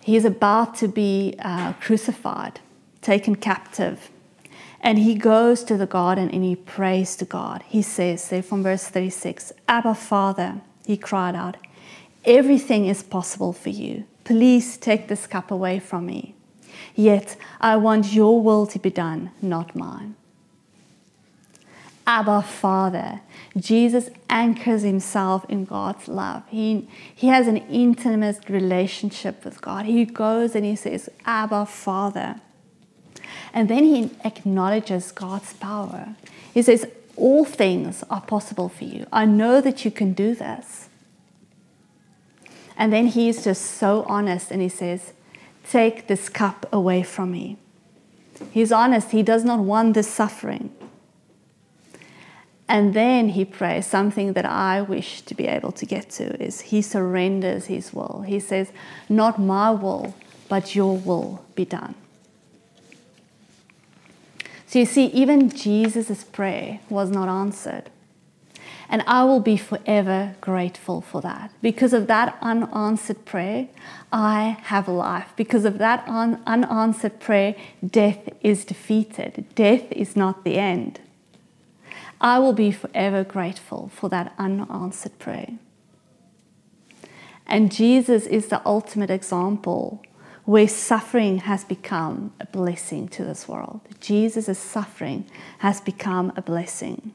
He 0.00 0.16
is 0.16 0.24
about 0.24 0.74
to 0.76 0.88
be 0.88 1.36
uh, 1.38 1.74
crucified, 1.74 2.60
taken 3.00 3.36
captive. 3.36 4.10
And 4.80 4.98
he 4.98 5.14
goes 5.14 5.62
to 5.64 5.76
the 5.76 5.86
garden 5.86 6.28
and 6.30 6.42
he 6.42 6.56
prays 6.56 7.14
to 7.16 7.24
God. 7.24 7.62
He 7.68 7.82
says, 7.82 8.24
say 8.24 8.42
from 8.42 8.64
verse 8.64 8.88
36, 8.88 9.52
Abba, 9.68 9.94
Father, 9.94 10.60
he 10.84 10.96
cried 10.96 11.36
out, 11.36 11.56
everything 12.24 12.86
is 12.86 13.04
possible 13.04 13.52
for 13.52 13.68
you. 13.68 14.04
Please 14.24 14.76
take 14.76 15.06
this 15.06 15.28
cup 15.28 15.52
away 15.52 15.78
from 15.78 16.06
me. 16.06 16.34
Yet 16.96 17.36
I 17.60 17.76
want 17.76 18.12
your 18.12 18.42
will 18.42 18.66
to 18.66 18.78
be 18.80 18.90
done, 18.90 19.30
not 19.40 19.76
mine. 19.76 20.16
Abba, 22.06 22.42
Father. 22.42 23.20
Jesus 23.56 24.10
anchors 24.28 24.82
himself 24.82 25.44
in 25.48 25.64
God's 25.64 26.08
love. 26.08 26.42
He, 26.48 26.88
he 27.14 27.28
has 27.28 27.46
an 27.46 27.58
intimate 27.68 28.48
relationship 28.48 29.44
with 29.44 29.60
God. 29.60 29.86
He 29.86 30.04
goes 30.04 30.54
and 30.54 30.64
he 30.64 30.74
says, 30.74 31.08
Abba, 31.24 31.66
Father. 31.66 32.40
And 33.52 33.68
then 33.68 33.84
he 33.84 34.10
acknowledges 34.24 35.12
God's 35.12 35.52
power. 35.54 36.14
He 36.52 36.62
says, 36.62 36.86
All 37.16 37.44
things 37.44 38.02
are 38.10 38.22
possible 38.22 38.68
for 38.68 38.84
you. 38.84 39.06
I 39.12 39.26
know 39.26 39.60
that 39.60 39.84
you 39.84 39.90
can 39.90 40.12
do 40.12 40.34
this. 40.34 40.88
And 42.76 42.92
then 42.92 43.08
he 43.08 43.28
is 43.28 43.44
just 43.44 43.62
so 43.62 44.04
honest 44.08 44.50
and 44.50 44.62
he 44.62 44.68
says, 44.68 45.12
Take 45.68 46.08
this 46.08 46.28
cup 46.28 46.66
away 46.72 47.02
from 47.02 47.30
me. 47.30 47.58
He's 48.50 48.72
honest. 48.72 49.12
He 49.12 49.22
does 49.22 49.44
not 49.44 49.60
want 49.60 49.94
this 49.94 50.08
suffering. 50.08 50.74
And 52.72 52.94
then 52.94 53.28
he 53.28 53.44
prays 53.44 53.86
something 53.86 54.32
that 54.32 54.46
I 54.46 54.80
wish 54.80 55.20
to 55.22 55.34
be 55.34 55.46
able 55.46 55.72
to 55.72 55.84
get 55.84 56.08
to 56.12 56.42
is 56.42 56.62
he 56.62 56.80
surrenders 56.80 57.66
his 57.66 57.92
will. 57.92 58.24
He 58.26 58.40
says, 58.40 58.72
Not 59.10 59.38
my 59.38 59.70
will, 59.70 60.14
but 60.48 60.74
your 60.74 60.96
will 60.96 61.44
be 61.54 61.66
done. 61.66 61.94
So 64.66 64.78
you 64.78 64.86
see, 64.86 65.04
even 65.08 65.50
Jesus' 65.50 66.24
prayer 66.24 66.80
was 66.88 67.10
not 67.10 67.28
answered. 67.28 67.90
And 68.88 69.04
I 69.06 69.24
will 69.24 69.40
be 69.40 69.58
forever 69.58 70.34
grateful 70.40 71.02
for 71.02 71.20
that. 71.20 71.52
Because 71.60 71.92
of 71.92 72.06
that 72.06 72.38
unanswered 72.40 73.26
prayer, 73.26 73.68
I 74.10 74.56
have 74.62 74.88
life. 74.88 75.28
Because 75.36 75.66
of 75.66 75.76
that 75.76 76.08
un- 76.08 76.42
unanswered 76.46 77.20
prayer, 77.20 77.54
death 77.86 78.30
is 78.40 78.64
defeated. 78.64 79.44
Death 79.54 79.92
is 79.92 80.16
not 80.16 80.42
the 80.44 80.56
end. 80.56 81.00
I 82.22 82.38
will 82.38 82.52
be 82.52 82.70
forever 82.70 83.24
grateful 83.24 83.90
for 83.92 84.08
that 84.10 84.32
unanswered 84.38 85.18
prayer. 85.18 85.58
And 87.48 87.72
Jesus 87.72 88.26
is 88.26 88.46
the 88.46 88.62
ultimate 88.64 89.10
example 89.10 90.02
where 90.44 90.68
suffering 90.68 91.38
has 91.38 91.64
become 91.64 92.32
a 92.40 92.46
blessing 92.46 93.08
to 93.08 93.24
this 93.24 93.48
world. 93.48 93.80
Jesus' 94.00 94.58
suffering 94.58 95.26
has 95.58 95.80
become 95.80 96.32
a 96.36 96.42
blessing. 96.42 97.12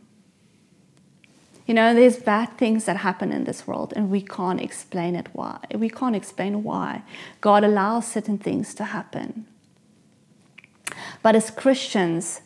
You 1.66 1.74
know, 1.74 1.94
there's 1.94 2.18
bad 2.18 2.58
things 2.58 2.86
that 2.86 2.98
happen 2.98 3.32
in 3.32 3.44
this 3.44 3.68
world, 3.68 3.94
and 3.96 4.10
we 4.10 4.22
can't 4.22 4.62
explain 4.62 5.16
it 5.16 5.28
why. 5.34 5.60
We 5.74 5.90
can't 5.90 6.16
explain 6.16 6.64
why 6.64 7.04
God 7.42 7.64
allows 7.64 8.08
certain 8.08 8.38
things 8.38 8.74
to 8.76 8.86
happen. 8.86 9.46
But 11.22 11.36
as 11.36 11.52
Christians, 11.52 12.42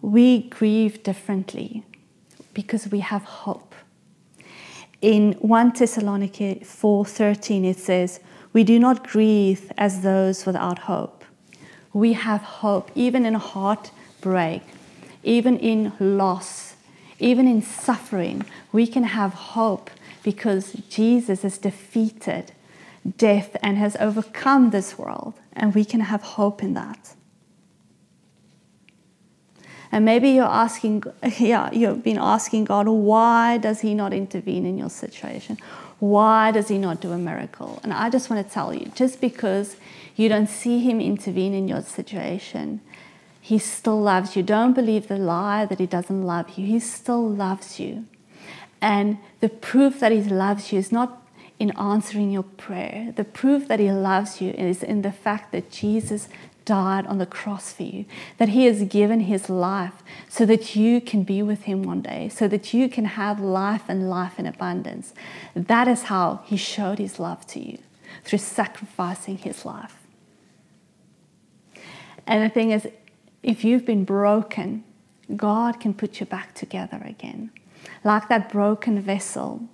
we 0.00 0.48
grieve 0.48 1.02
differently 1.02 1.84
because 2.54 2.88
we 2.88 3.00
have 3.00 3.22
hope. 3.22 3.74
In 5.00 5.32
1 5.40 5.72
Thessalonians 5.78 6.66
4:13 6.66 7.64
it 7.64 7.78
says, 7.78 8.20
"We 8.52 8.64
do 8.64 8.78
not 8.78 9.06
grieve 9.06 9.72
as 9.76 10.02
those 10.02 10.46
without 10.46 10.80
hope. 10.80 11.24
We 11.92 12.14
have 12.14 12.42
hope 12.42 12.90
even 12.94 13.26
in 13.26 13.34
heartbreak, 13.34 14.62
even 15.22 15.58
in 15.58 15.92
loss, 15.98 16.74
even 17.18 17.46
in 17.46 17.62
suffering. 17.62 18.44
We 18.72 18.86
can 18.86 19.04
have 19.04 19.34
hope 19.34 19.90
because 20.22 20.72
Jesus 20.88 21.42
has 21.42 21.58
defeated 21.58 22.52
death 23.16 23.56
and 23.62 23.76
has 23.78 23.96
overcome 23.96 24.70
this 24.70 24.96
world, 24.98 25.34
and 25.52 25.74
we 25.74 25.84
can 25.84 26.00
have 26.00 26.22
hope 26.22 26.62
in 26.62 26.74
that. 26.74 27.14
And 29.92 30.06
maybe 30.06 30.30
you're 30.30 30.44
asking, 30.46 31.04
yeah, 31.38 31.70
you've 31.70 32.02
been 32.02 32.18
asking 32.18 32.64
God, 32.64 32.88
why 32.88 33.58
does 33.58 33.82
He 33.82 33.94
not 33.94 34.14
intervene 34.14 34.64
in 34.64 34.78
your 34.78 34.88
situation? 34.88 35.58
Why 35.98 36.50
does 36.50 36.68
He 36.68 36.78
not 36.78 37.00
do 37.00 37.12
a 37.12 37.18
miracle? 37.18 37.78
And 37.84 37.92
I 37.92 38.08
just 38.08 38.30
want 38.30 38.44
to 38.44 38.52
tell 38.52 38.72
you, 38.74 38.90
just 38.94 39.20
because 39.20 39.76
you 40.16 40.30
don't 40.30 40.48
see 40.48 40.78
Him 40.80 41.00
intervene 41.00 41.52
in 41.52 41.68
your 41.68 41.82
situation, 41.82 42.80
He 43.40 43.58
still 43.58 44.00
loves 44.00 44.34
you. 44.34 44.42
Don't 44.42 44.72
believe 44.72 45.08
the 45.08 45.18
lie 45.18 45.66
that 45.66 45.78
He 45.78 45.86
doesn't 45.86 46.22
love 46.22 46.58
you. 46.58 46.66
He 46.66 46.80
still 46.80 47.28
loves 47.28 47.78
you. 47.78 48.06
And 48.80 49.18
the 49.40 49.50
proof 49.50 50.00
that 50.00 50.10
He 50.10 50.22
loves 50.22 50.72
you 50.72 50.78
is 50.78 50.90
not 50.90 51.22
in 51.58 51.70
answering 51.72 52.32
your 52.32 52.42
prayer. 52.42 53.12
The 53.14 53.24
proof 53.24 53.68
that 53.68 53.78
He 53.78 53.92
loves 53.92 54.40
you 54.40 54.52
is 54.52 54.82
in 54.82 55.02
the 55.02 55.12
fact 55.12 55.52
that 55.52 55.70
Jesus 55.70 56.28
died 56.64 57.06
on 57.06 57.18
the 57.18 57.26
cross 57.26 57.72
for 57.72 57.82
you, 57.82 58.04
that 58.38 58.50
He 58.50 58.64
has 58.66 58.82
given 58.84 59.20
His 59.20 59.48
life 59.48 60.02
so 60.28 60.46
that 60.46 60.76
you 60.76 61.00
can 61.00 61.22
be 61.22 61.42
with 61.42 61.62
Him 61.62 61.82
one 61.82 62.02
day, 62.02 62.28
so 62.28 62.48
that 62.48 62.72
you 62.72 62.88
can 62.88 63.04
have 63.04 63.40
life 63.40 63.82
and 63.88 64.08
life 64.08 64.38
in 64.38 64.46
abundance. 64.46 65.14
That 65.54 65.88
is 65.88 66.04
how 66.04 66.42
He 66.44 66.56
showed 66.56 66.98
His 66.98 67.18
love 67.18 67.46
to 67.48 67.60
you, 67.60 67.78
through 68.24 68.38
sacrificing 68.38 69.38
His 69.38 69.64
life. 69.64 69.96
And 72.26 72.42
the 72.42 72.48
thing 72.48 72.70
is, 72.70 72.86
if 73.42 73.64
you've 73.64 73.84
been 73.84 74.04
broken, 74.04 74.84
God 75.34 75.80
can 75.80 75.94
put 75.94 76.20
you 76.20 76.26
back 76.26 76.54
together 76.54 77.02
again. 77.04 77.50
Like 78.04 78.28
that 78.28 78.50
broken 78.50 79.00
vessel, 79.00 79.68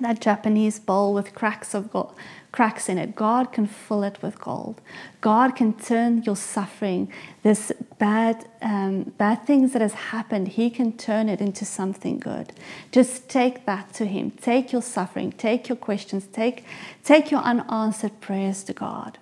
that 0.00 0.20
Japanese 0.20 0.78
bowl 0.78 1.14
with 1.14 1.34
cracks 1.34 1.74
of 1.74 1.90
gold, 1.92 2.14
cracks 2.50 2.88
in 2.88 2.98
it. 2.98 3.14
God 3.14 3.52
can 3.52 3.66
fill 3.66 4.02
it 4.02 4.20
with 4.22 4.40
gold. 4.40 4.80
God 5.20 5.54
can 5.54 5.72
turn 5.72 6.22
your 6.22 6.36
suffering, 6.36 7.12
this 7.42 7.70
bad, 7.98 8.44
um, 8.60 9.12
bad 9.18 9.46
things 9.46 9.72
that 9.72 9.82
has 9.82 9.94
happened, 9.94 10.48
He 10.48 10.70
can 10.70 10.96
turn 10.96 11.28
it 11.28 11.40
into 11.40 11.64
something 11.64 12.18
good. 12.18 12.52
Just 12.90 13.28
take 13.28 13.66
that 13.66 13.92
to 13.94 14.06
Him. 14.06 14.30
Take 14.32 14.72
your 14.72 14.82
suffering, 14.82 15.32
take 15.32 15.68
your 15.68 15.76
questions, 15.76 16.26
take, 16.26 16.64
take 17.04 17.30
your 17.30 17.40
unanswered 17.40 18.20
prayers 18.20 18.64
to 18.64 18.72
God. 18.72 19.18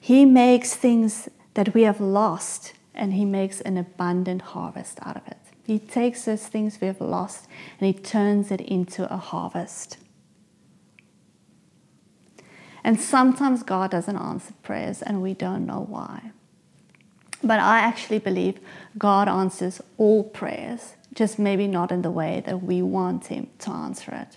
He 0.00 0.24
makes 0.24 0.74
things 0.74 1.28
that 1.54 1.72
we 1.74 1.82
have 1.82 2.00
lost 2.00 2.74
and 2.94 3.14
He 3.14 3.24
makes 3.24 3.60
an 3.60 3.76
abundant 3.76 4.42
harvest 4.42 4.98
out 5.02 5.16
of 5.16 5.26
it. 5.28 5.38
He 5.64 5.78
takes 5.78 6.26
those 6.26 6.46
things 6.46 6.78
we 6.80 6.86
have 6.86 7.00
lost 7.00 7.46
and 7.80 7.86
He 7.86 8.00
turns 8.00 8.50
it 8.50 8.60
into 8.60 9.12
a 9.12 9.16
harvest. 9.16 9.96
And 12.84 13.00
sometimes 13.00 13.62
God 13.62 13.90
doesn't 13.90 14.16
answer 14.16 14.52
prayers 14.62 15.00
and 15.00 15.22
we 15.22 15.32
don't 15.32 15.64
know 15.64 15.86
why. 15.88 16.32
But 17.42 17.60
I 17.60 17.78
actually 17.78 18.18
believe 18.18 18.58
God 18.96 19.28
answers 19.28 19.80
all 19.96 20.24
prayers, 20.24 20.94
just 21.14 21.38
maybe 21.38 21.66
not 21.66 21.90
in 21.90 22.02
the 22.02 22.10
way 22.10 22.42
that 22.46 22.62
we 22.62 22.82
want 22.82 23.26
Him 23.26 23.48
to 23.60 23.70
answer 23.70 24.12
it. 24.14 24.36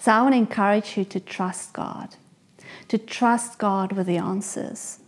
So 0.00 0.12
I 0.12 0.22
want 0.22 0.32
to 0.32 0.38
encourage 0.38 0.96
you 0.96 1.04
to 1.04 1.20
trust 1.20 1.72
God, 1.72 2.16
to 2.88 2.96
trust 2.96 3.58
God 3.58 3.92
with 3.92 4.06
the 4.06 4.16
answers. 4.16 5.00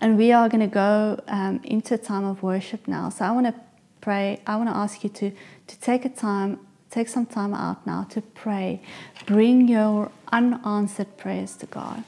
And 0.00 0.16
we 0.18 0.32
are 0.32 0.48
going 0.48 0.60
to 0.60 0.74
go 0.74 1.20
um, 1.28 1.60
into 1.64 1.94
a 1.94 1.98
time 1.98 2.24
of 2.24 2.42
worship 2.42 2.86
now. 2.86 3.08
So 3.08 3.24
I 3.24 3.32
want 3.32 3.46
to 3.46 3.54
pray, 4.00 4.40
I 4.46 4.56
want 4.56 4.68
to 4.68 4.76
ask 4.76 5.02
you 5.02 5.10
to, 5.10 5.30
to 5.66 5.80
take 5.80 6.04
a 6.04 6.08
time, 6.08 6.60
take 6.90 7.08
some 7.08 7.26
time 7.26 7.54
out 7.54 7.86
now 7.86 8.04
to 8.10 8.20
pray. 8.20 8.82
Bring 9.26 9.68
your 9.68 10.10
unanswered 10.32 11.16
prayers 11.16 11.56
to 11.56 11.66
God. 11.66 12.04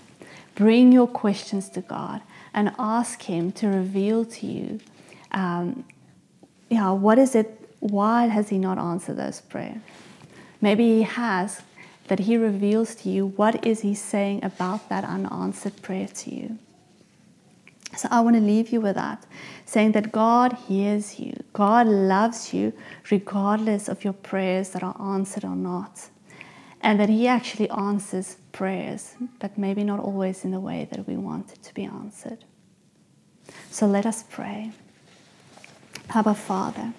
Bring 0.54 0.92
your 0.92 1.06
questions 1.06 1.68
to 1.70 1.80
God 1.80 2.22
and 2.54 2.72
ask 2.78 3.22
Him 3.22 3.52
to 3.52 3.68
reveal 3.68 4.24
to 4.24 4.46
you, 4.46 4.80
um, 5.32 5.84
yeah, 6.70 6.90
what 6.90 7.18
is 7.18 7.34
it? 7.34 7.60
Why 7.80 8.26
has 8.26 8.48
He 8.48 8.58
not 8.58 8.78
answered 8.78 9.16
those 9.16 9.40
prayers? 9.40 9.78
Maybe 10.60 10.84
He 10.96 11.02
has, 11.02 11.60
that 12.08 12.20
He 12.20 12.36
reveals 12.36 12.94
to 12.96 13.10
you 13.10 13.26
what 13.26 13.66
is 13.66 13.82
He 13.82 13.94
saying 13.94 14.44
about 14.44 14.88
that 14.88 15.04
unanswered 15.04 15.82
prayer 15.82 16.08
to 16.08 16.34
you. 16.34 16.58
So 17.94 18.08
I 18.10 18.20
want 18.20 18.36
to 18.36 18.42
leave 18.42 18.70
you 18.70 18.80
with 18.80 18.96
that, 18.96 19.24
saying 19.64 19.92
that 19.92 20.12
God 20.12 20.52
hears 20.68 21.18
you. 21.18 21.32
God 21.52 21.86
loves 21.86 22.52
you 22.52 22.72
regardless 23.10 23.88
of 23.88 24.04
your 24.04 24.12
prayers 24.12 24.70
that 24.70 24.82
are 24.82 24.96
answered 25.00 25.44
or 25.44 25.56
not. 25.56 26.08
And 26.82 27.00
that 27.00 27.08
He 27.08 27.26
actually 27.26 27.70
answers 27.70 28.36
prayers, 28.52 29.14
but 29.38 29.56
maybe 29.56 29.82
not 29.82 30.00
always 30.00 30.44
in 30.44 30.50
the 30.50 30.60
way 30.60 30.88
that 30.90 31.06
we 31.06 31.16
want 31.16 31.52
it 31.52 31.62
to 31.62 31.74
be 31.74 31.84
answered. 31.84 32.44
So 33.70 33.86
let 33.86 34.06
us 34.06 34.24
pray. 34.28 34.72
Abba 36.10 36.34
Father, 36.34 36.92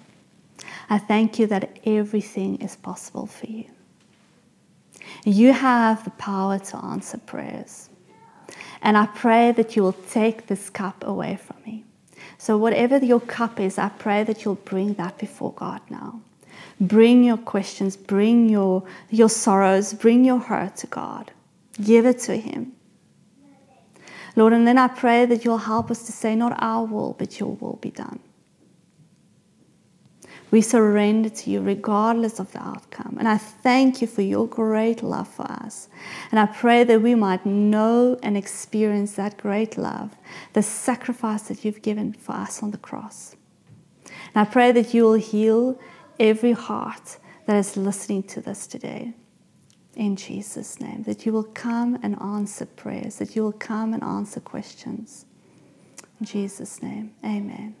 I 0.90 0.98
thank 0.98 1.38
you 1.38 1.46
that 1.46 1.78
everything 1.84 2.56
is 2.56 2.76
possible 2.76 3.26
for 3.26 3.46
you. 3.46 3.64
You 5.24 5.52
have 5.52 6.04
the 6.04 6.10
power 6.10 6.58
to 6.58 6.76
answer 6.78 7.18
prayers. 7.18 7.88
And 8.82 8.96
I 8.96 9.06
pray 9.06 9.52
that 9.52 9.76
you 9.76 9.82
will 9.82 9.98
take 10.10 10.46
this 10.46 10.70
cup 10.70 11.04
away 11.04 11.36
from 11.36 11.56
me. 11.66 11.84
So, 12.38 12.56
whatever 12.56 12.98
your 12.98 13.20
cup 13.20 13.58
is, 13.58 13.78
I 13.78 13.88
pray 13.88 14.22
that 14.24 14.44
you'll 14.44 14.54
bring 14.54 14.94
that 14.94 15.18
before 15.18 15.52
God 15.52 15.80
now. 15.90 16.20
Bring 16.80 17.24
your 17.24 17.36
questions, 17.36 17.96
bring 17.96 18.48
your, 18.48 18.84
your 19.10 19.28
sorrows, 19.28 19.92
bring 19.92 20.24
your 20.24 20.38
hurt 20.38 20.76
to 20.76 20.86
God. 20.86 21.32
Give 21.82 22.06
it 22.06 22.20
to 22.20 22.36
Him. 22.36 22.72
Lord, 24.36 24.52
and 24.52 24.66
then 24.68 24.78
I 24.78 24.86
pray 24.86 25.26
that 25.26 25.44
you'll 25.44 25.58
help 25.58 25.90
us 25.90 26.06
to 26.06 26.12
say, 26.12 26.36
Not 26.36 26.56
our 26.62 26.84
will, 26.84 27.16
but 27.18 27.40
your 27.40 27.56
will 27.56 27.78
be 27.82 27.90
done. 27.90 28.20
We 30.50 30.62
surrender 30.62 31.28
to 31.28 31.50
you 31.50 31.60
regardless 31.60 32.38
of 32.38 32.52
the 32.52 32.62
outcome. 32.62 33.16
And 33.18 33.28
I 33.28 33.36
thank 33.36 34.00
you 34.00 34.06
for 34.06 34.22
your 34.22 34.46
great 34.46 35.02
love 35.02 35.28
for 35.28 35.42
us. 35.42 35.88
And 36.30 36.40
I 36.40 36.46
pray 36.46 36.84
that 36.84 37.02
we 37.02 37.14
might 37.14 37.44
know 37.44 38.18
and 38.22 38.36
experience 38.36 39.12
that 39.12 39.36
great 39.36 39.76
love, 39.76 40.16
the 40.54 40.62
sacrifice 40.62 41.42
that 41.42 41.64
you've 41.64 41.82
given 41.82 42.14
for 42.14 42.32
us 42.32 42.62
on 42.62 42.70
the 42.70 42.78
cross. 42.78 43.36
And 44.34 44.46
I 44.46 44.50
pray 44.50 44.72
that 44.72 44.94
you 44.94 45.04
will 45.04 45.14
heal 45.14 45.78
every 46.18 46.52
heart 46.52 47.18
that 47.46 47.56
is 47.56 47.76
listening 47.76 48.22
to 48.24 48.40
this 48.40 48.66
today. 48.66 49.12
In 49.96 50.16
Jesus' 50.16 50.80
name, 50.80 51.02
that 51.02 51.26
you 51.26 51.32
will 51.32 51.44
come 51.44 51.98
and 52.02 52.20
answer 52.22 52.66
prayers, 52.66 53.16
that 53.16 53.34
you 53.34 53.42
will 53.42 53.52
come 53.52 53.92
and 53.92 54.02
answer 54.02 54.38
questions. 54.38 55.26
In 56.20 56.26
Jesus' 56.26 56.82
name, 56.82 57.12
amen. 57.24 57.74